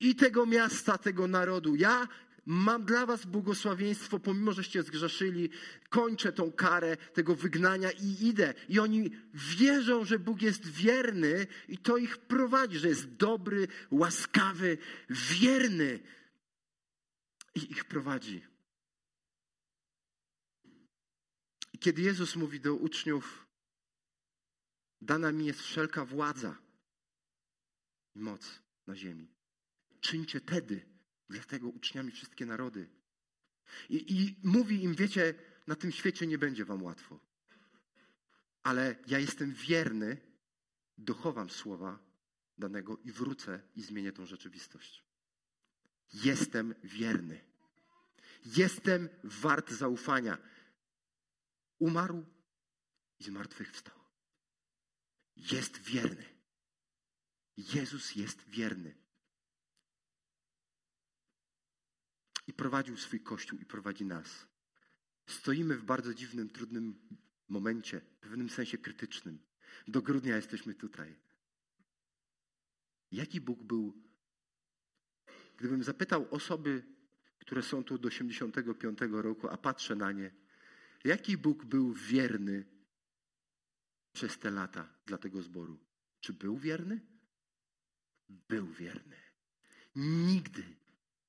I 0.00 0.14
tego 0.14 0.46
miasta, 0.46 0.98
tego 0.98 1.26
narodu. 1.26 1.74
Ja 1.74 2.08
mam 2.46 2.84
dla 2.84 3.06
was 3.06 3.26
błogosławieństwo, 3.26 4.20
pomimo 4.20 4.52
żeście 4.52 4.82
zgrzeszyli, 4.82 5.50
kończę 5.88 6.32
tą 6.32 6.52
karę 6.52 6.96
tego 6.96 7.34
wygnania 7.34 7.90
i 7.90 8.26
idę. 8.26 8.54
I 8.68 8.78
oni 8.78 9.10
wierzą, 9.34 10.04
że 10.04 10.18
Bóg 10.18 10.42
jest 10.42 10.66
wierny 10.66 11.46
i 11.68 11.78
to 11.78 11.96
ich 11.96 12.18
prowadzi, 12.18 12.78
że 12.78 12.88
jest 12.88 13.14
dobry, 13.14 13.68
łaskawy, 13.90 14.78
wierny. 15.10 16.00
I 17.54 17.72
ich 17.72 17.84
prowadzi. 17.84 18.42
I 21.72 21.78
kiedy 21.78 22.02
Jezus 22.02 22.36
mówi 22.36 22.60
do 22.60 22.74
uczniów, 22.74 23.46
dana 25.00 25.32
mi 25.32 25.46
jest 25.46 25.60
wszelka 25.60 26.04
władza 26.04 26.58
i 28.14 28.20
moc 28.20 28.62
na 28.86 28.96
ziemi. 28.96 29.28
Czyńcie 30.00 30.40
tedy, 30.40 30.95
Dlatego 31.28 31.68
uczniami 31.68 32.12
wszystkie 32.12 32.46
narody. 32.46 32.88
I, 33.88 34.20
I 34.20 34.36
mówi 34.44 34.84
im, 34.84 34.94
wiecie, 34.94 35.34
na 35.66 35.74
tym 35.74 35.92
świecie 35.92 36.26
nie 36.26 36.38
będzie 36.38 36.64
wam 36.64 36.82
łatwo. 36.82 37.20
Ale 38.62 38.96
ja 39.06 39.18
jestem 39.18 39.52
wierny, 39.54 40.16
dochowam 40.98 41.50
słowa 41.50 41.98
danego 42.58 42.98
i 43.04 43.12
wrócę 43.12 43.60
i 43.74 43.82
zmienię 43.82 44.12
tą 44.12 44.26
rzeczywistość. 44.26 45.04
Jestem 46.12 46.74
wierny. 46.84 47.40
Jestem 48.44 49.08
wart 49.24 49.70
zaufania. 49.70 50.38
Umarł 51.78 52.26
i 53.18 53.24
zmartwychwstał. 53.24 53.94
Jest 55.36 55.78
wierny. 55.78 56.24
Jezus 57.56 58.14
jest 58.14 58.48
wierny. 58.48 59.05
I 62.46 62.52
prowadził 62.52 62.96
swój 62.96 63.20
kościół 63.20 63.58
i 63.58 63.64
prowadzi 63.64 64.04
nas. 64.04 64.46
Stoimy 65.26 65.76
w 65.76 65.84
bardzo 65.84 66.14
dziwnym, 66.14 66.48
trudnym 66.48 66.98
momencie, 67.48 68.00
w 68.00 68.20
pewnym 68.20 68.50
sensie 68.50 68.78
krytycznym. 68.78 69.38
Do 69.88 70.02
grudnia 70.02 70.36
jesteśmy 70.36 70.74
tutaj. 70.74 71.16
Jaki 73.12 73.40
Bóg 73.40 73.62
był? 73.62 74.02
Gdybym 75.56 75.84
zapytał 75.84 76.26
osoby, 76.30 76.82
które 77.38 77.62
są 77.62 77.84
tu 77.84 77.98
do 77.98 78.08
85 78.08 78.98
roku, 79.10 79.48
a 79.48 79.56
patrzę 79.56 79.94
na 79.94 80.12
nie, 80.12 80.30
jaki 81.04 81.36
Bóg 81.36 81.64
był 81.64 81.92
wierny 81.92 82.64
przez 84.12 84.38
te 84.38 84.50
lata 84.50 84.88
dla 85.06 85.18
tego 85.18 85.42
zboru? 85.42 85.78
Czy 86.20 86.32
był 86.32 86.58
wierny? 86.58 87.00
Był 88.28 88.66
wierny. 88.66 89.16
Nigdy, 89.96 90.64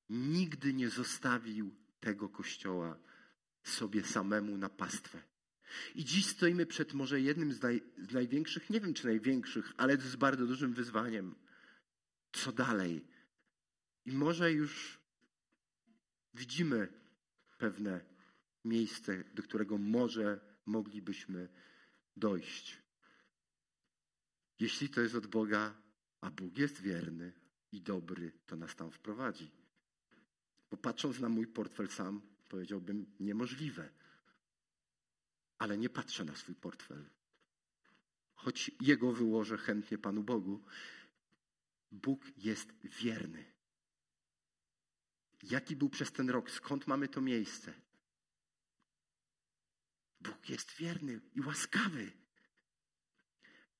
nigdy 0.09 0.73
nie 0.73 0.89
zostawił 0.89 1.75
tego 1.99 2.29
kościoła 2.29 2.97
sobie 3.63 4.03
samemu 4.03 4.57
na 4.57 4.69
pastwę. 4.69 5.21
I 5.95 6.05
dziś 6.05 6.25
stoimy 6.25 6.65
przed 6.65 6.93
może 6.93 7.21
jednym 7.21 7.53
z, 7.53 7.61
naj, 7.61 7.83
z 7.97 8.13
największych, 8.13 8.69
nie 8.69 8.81
wiem 8.81 8.93
czy 8.93 9.05
największych, 9.05 9.73
ale 9.77 9.97
z 9.97 10.15
bardzo 10.15 10.47
dużym 10.47 10.73
wyzwaniem. 10.73 11.35
Co 12.31 12.51
dalej? 12.51 13.07
I 14.05 14.11
może 14.11 14.51
już 14.51 14.99
widzimy 16.33 16.87
pewne 17.57 18.01
miejsce, 18.65 19.23
do 19.33 19.43
którego 19.43 19.77
może 19.77 20.39
moglibyśmy 20.65 21.49
dojść. 22.17 22.81
Jeśli 24.59 24.89
to 24.89 25.01
jest 25.01 25.15
od 25.15 25.27
Boga, 25.27 25.75
a 26.21 26.31
Bóg 26.31 26.57
jest 26.57 26.81
wierny 26.81 27.33
i 27.71 27.81
dobry, 27.81 28.31
to 28.45 28.55
nas 28.55 28.75
tam 28.75 28.91
wprowadzi. 28.91 29.51
Bo 30.72 30.78
patrząc 30.78 31.20
na 31.20 31.30
mój 31.30 31.47
portfel 31.47 31.88
sam, 31.88 32.22
powiedziałbym 32.49 33.05
niemożliwe. 33.20 33.89
Ale 35.57 35.78
nie 35.78 35.89
patrzę 35.89 36.26
na 36.26 36.36
swój 36.36 36.55
portfel. 36.55 37.09
Choć 38.36 38.72
jego 38.82 39.11
wyłożę 39.11 39.57
chętnie 39.57 39.97
Panu 39.97 40.24
Bogu, 40.24 40.63
Bóg 41.91 42.38
jest 42.38 42.74
wierny. 42.84 43.45
Jaki 45.43 45.76
był 45.76 45.89
przez 45.89 46.11
ten 46.11 46.30
rok? 46.30 46.51
Skąd 46.51 46.88
mamy 46.88 47.07
to 47.07 47.22
miejsce? 47.22 47.74
Bóg 50.20 50.49
jest 50.49 50.72
wierny 50.76 51.22
i 51.34 51.41
łaskawy. 51.41 52.11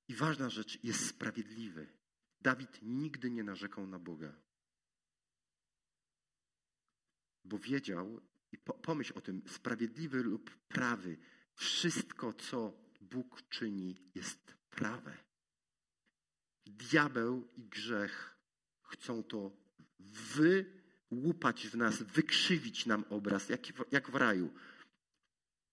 I 0.08 0.16
ważna 0.16 0.50
rzecz, 0.50 0.84
jest 0.84 1.08
sprawiedliwy. 1.08 1.88
Dawid 2.42 2.80
nigdy 2.82 3.32
nie 3.32 3.44
narzekał 3.44 3.88
na 3.88 4.00
Boga. 4.00 4.47
Bo 7.48 7.58
wiedział, 7.58 8.22
i 8.52 8.58
pomyśl 8.58 9.14
o 9.16 9.22
tym, 9.22 9.42
sprawiedliwy 9.48 10.24
lub 10.24 10.58
prawy, 10.68 11.18
wszystko, 11.56 12.34
co 12.34 12.74
Bóg 13.02 13.50
czyni, 13.50 13.96
jest 14.16 14.54
prawe. 14.70 15.18
Diabeł 16.66 17.48
i 17.58 17.64
grzech 17.64 18.38
chcą 18.84 19.24
to 19.24 19.52
wyłupać 21.10 21.68
w 21.68 21.76
nas, 21.76 22.04
wykrzywić 22.04 22.86
nam 22.86 23.06
obraz, 23.10 23.50
jak 23.50 23.68
w, 23.68 23.92
jak 23.92 24.12
w 24.12 24.16
raju. 24.16 24.54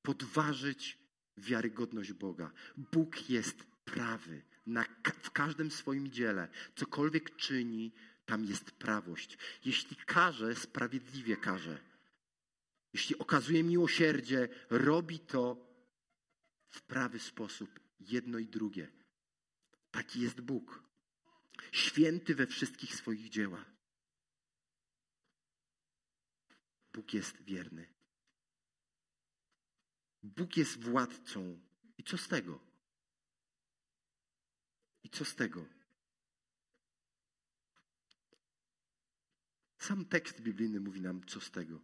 Podważyć 0.03 0.99
wiarygodność 1.37 2.13
Boga. 2.13 2.53
Bóg 2.77 3.31
jest 3.31 3.65
prawy 3.85 4.43
na, 4.67 4.85
w 5.23 5.31
każdym 5.31 5.71
swoim 5.71 6.11
dziele. 6.11 6.49
Cokolwiek 6.77 7.37
czyni, 7.37 7.93
tam 8.27 8.45
jest 8.45 8.71
prawość. 8.71 9.39
Jeśli 9.65 9.97
karze, 9.97 10.55
sprawiedliwie 10.55 11.37
karze. 11.37 11.79
Jeśli 12.93 13.19
okazuje 13.19 13.65
miłosierdzie, 13.65 14.49
robi 14.71 15.19
to 15.21 15.67
w 16.71 16.83
prawy 16.83 17.19
sposób. 17.19 17.81
Jedno 18.01 18.39
i 18.39 18.47
drugie. 18.47 18.93
Taki 19.91 20.21
jest 20.21 20.41
Bóg. 20.41 20.83
Święty 21.73 22.35
we 22.35 22.47
wszystkich 22.47 22.95
swoich 22.95 23.29
dziełach. 23.29 23.75
Bóg 26.93 27.15
jest 27.15 27.43
wierny. 27.43 27.95
Bóg 30.23 30.57
jest 30.57 30.79
władcą. 30.79 31.61
I 31.99 32.05
co 32.05 32.19
z 32.19 32.29
tego? 32.29 32.61
I 35.03 35.11
co 35.11 35.25
z 35.25 35.35
tego? 35.35 35.67
Sam 39.89 40.05
tekst 40.05 40.41
biblijny 40.41 40.81
mówi 40.81 41.01
nam, 41.01 41.21
co 41.27 41.41
z 41.41 41.51
tego. 41.51 41.81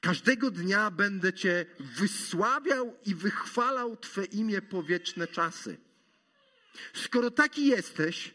Każdego 0.00 0.50
dnia 0.50 0.90
będę 0.90 1.32
Cię 1.32 1.66
wysławiał 1.80 2.96
i 3.06 3.14
wychwalał 3.14 3.96
Twe 3.96 4.24
imię 4.24 4.62
po 4.62 4.82
wieczne 4.82 5.26
czasy. 5.26 5.76
Skoro 6.94 7.30
taki 7.30 7.66
jesteś, 7.66 8.34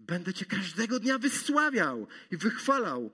będę 0.00 0.34
Cię 0.34 0.44
każdego 0.44 1.00
dnia 1.00 1.18
wysławiał 1.18 2.06
i 2.30 2.36
wychwalał. 2.36 3.10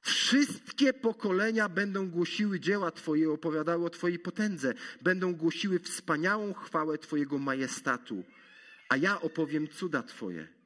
Wszystkie 0.00 0.92
pokolenia 0.92 1.68
będą 1.68 2.10
głosiły 2.10 2.60
dzieła 2.60 2.90
Twoje, 2.90 3.30
opowiadały 3.30 3.86
o 3.86 3.90
Twojej 3.90 4.18
potędze, 4.18 4.74
będą 5.02 5.34
głosiły 5.34 5.78
wspaniałą 5.78 6.54
chwałę 6.54 6.98
Twojego 6.98 7.38
majestatu, 7.38 8.24
a 8.88 8.96
ja 8.96 9.20
opowiem 9.20 9.68
cuda 9.68 10.02
Twoje. 10.02 10.61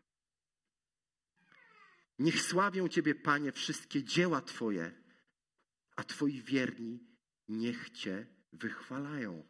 Niech 2.18 2.42
sławią 2.42 2.88
Ciebie, 2.88 3.14
Panie, 3.14 3.52
wszystkie 3.52 4.04
dzieła 4.04 4.40
Twoje, 4.40 4.92
a 5.96 6.04
Twoi 6.04 6.42
wierni 6.42 7.00
niech 7.48 7.90
Cię 7.90 8.26
wychwalają. 8.52 9.44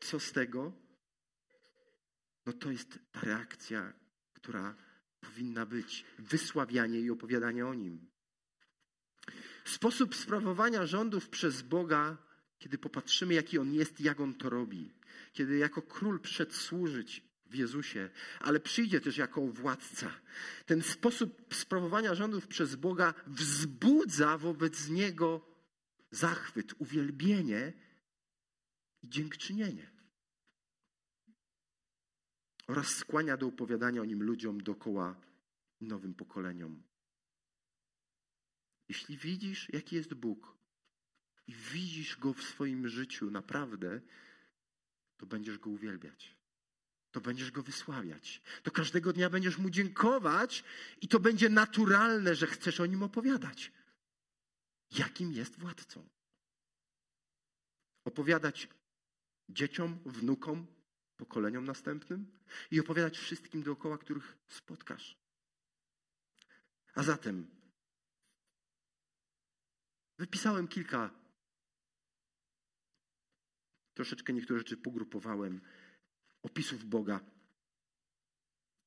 Co 0.00 0.20
z 0.20 0.32
tego? 0.32 0.72
No 2.46 2.52
to 2.52 2.70
jest 2.70 2.98
ta 3.12 3.20
reakcja, 3.20 3.92
która 4.32 4.74
powinna 5.20 5.66
być. 5.66 6.04
Wysławianie 6.18 7.00
i 7.00 7.10
opowiadanie 7.10 7.66
o 7.66 7.74
Nim. 7.74 8.10
Sposób 9.64 10.14
sprawowania 10.14 10.86
rządów 10.86 11.28
przez 11.28 11.62
Boga, 11.62 12.16
kiedy 12.58 12.78
popatrzymy, 12.78 13.34
jaki 13.34 13.58
On 13.58 13.74
jest, 13.74 14.00
jak 14.00 14.20
On 14.20 14.34
to 14.34 14.50
robi. 14.50 14.94
Kiedy 15.32 15.58
jako 15.58 15.82
król 15.82 16.20
przyszedł 16.20 16.52
służyć 16.52 17.31
w 17.52 17.54
Jezusie, 17.54 18.10
ale 18.40 18.60
przyjdzie 18.60 19.00
też 19.00 19.16
jako 19.16 19.40
władca. 19.40 20.10
Ten 20.66 20.82
sposób 20.82 21.54
sprawowania 21.54 22.14
rządów 22.14 22.46
przez 22.46 22.76
Boga 22.76 23.14
wzbudza 23.26 24.38
wobec 24.38 24.88
Niego 24.88 25.46
zachwyt, 26.10 26.74
uwielbienie 26.78 27.72
i 29.02 29.08
dziękczynienie. 29.08 29.90
Oraz 32.66 32.88
skłania 32.88 33.36
do 33.36 33.46
opowiadania 33.46 34.00
o 34.00 34.04
Nim 34.04 34.22
ludziom 34.22 34.62
dookoła 34.62 35.20
nowym 35.80 36.14
pokoleniom. 36.14 36.82
Jeśli 38.88 39.16
widzisz, 39.16 39.68
jaki 39.72 39.96
jest 39.96 40.14
Bóg 40.14 40.56
i 41.46 41.54
widzisz 41.54 42.16
Go 42.16 42.32
w 42.34 42.42
swoim 42.42 42.88
życiu 42.88 43.30
naprawdę, 43.30 44.00
to 45.16 45.26
będziesz 45.26 45.58
Go 45.58 45.70
uwielbiać 45.70 46.41
to 47.12 47.20
będziesz 47.20 47.50
go 47.50 47.62
wysławiać. 47.62 48.42
To 48.62 48.70
każdego 48.70 49.12
dnia 49.12 49.30
będziesz 49.30 49.58
mu 49.58 49.70
dziękować 49.70 50.64
i 51.00 51.08
to 51.08 51.20
będzie 51.20 51.48
naturalne, 51.48 52.34
że 52.34 52.46
chcesz 52.46 52.80
o 52.80 52.86
nim 52.86 53.02
opowiadać. 53.02 53.72
Jakim 54.90 55.32
jest 55.32 55.58
władcą? 55.58 56.08
Opowiadać 58.04 58.68
dzieciom, 59.48 59.98
wnukom, 60.06 60.66
pokoleniom 61.16 61.64
następnym 61.64 62.38
i 62.70 62.80
opowiadać 62.80 63.18
wszystkim 63.18 63.62
dookoła, 63.62 63.98
których 63.98 64.36
spotkasz. 64.48 65.16
A 66.94 67.02
zatem 67.02 67.46
wypisałem 70.18 70.68
kilka, 70.68 71.10
troszeczkę 73.94 74.32
niektóre 74.32 74.58
rzeczy 74.58 74.76
pogrupowałem 74.76 75.60
opisów 76.42 76.84
Boga. 76.84 77.20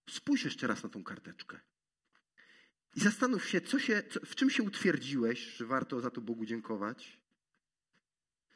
Spójrz 0.10 0.43
jeszcze 0.43 0.68
raz 0.68 0.84
na 0.84 0.89
tą 0.89 1.03
karteczkę. 1.03 1.60
I 2.95 2.99
zastanów 2.99 3.49
się, 3.49 3.62
co 3.62 3.80
się, 3.80 4.03
w 4.26 4.36
czym 4.36 4.49
się 4.49 4.64
utwierdziłeś, 4.64 5.39
że 5.39 5.66
warto 5.66 6.01
za 6.01 6.12
to 6.12 6.22
Bogu 6.22 6.45
dziękować. 6.45 7.20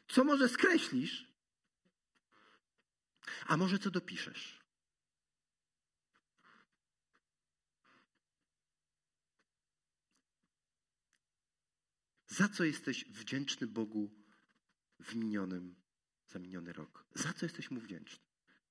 Co 0.08 0.24
może 0.24 0.48
skreślisz, 0.48 1.32
a 3.46 3.56
może 3.56 3.78
co 3.78 3.90
dopiszesz. 3.90 4.60
Za 12.26 12.48
co 12.48 12.64
jesteś 12.64 13.04
wdzięczny 13.04 13.66
Bogu 13.66 14.10
w 15.00 15.14
minionym, 15.14 15.74
za 16.28 16.38
miniony 16.38 16.72
rok? 16.72 17.06
Za 17.14 17.32
co 17.32 17.46
jesteś 17.46 17.70
Mu 17.70 17.80
wdzięczny? 17.80 18.29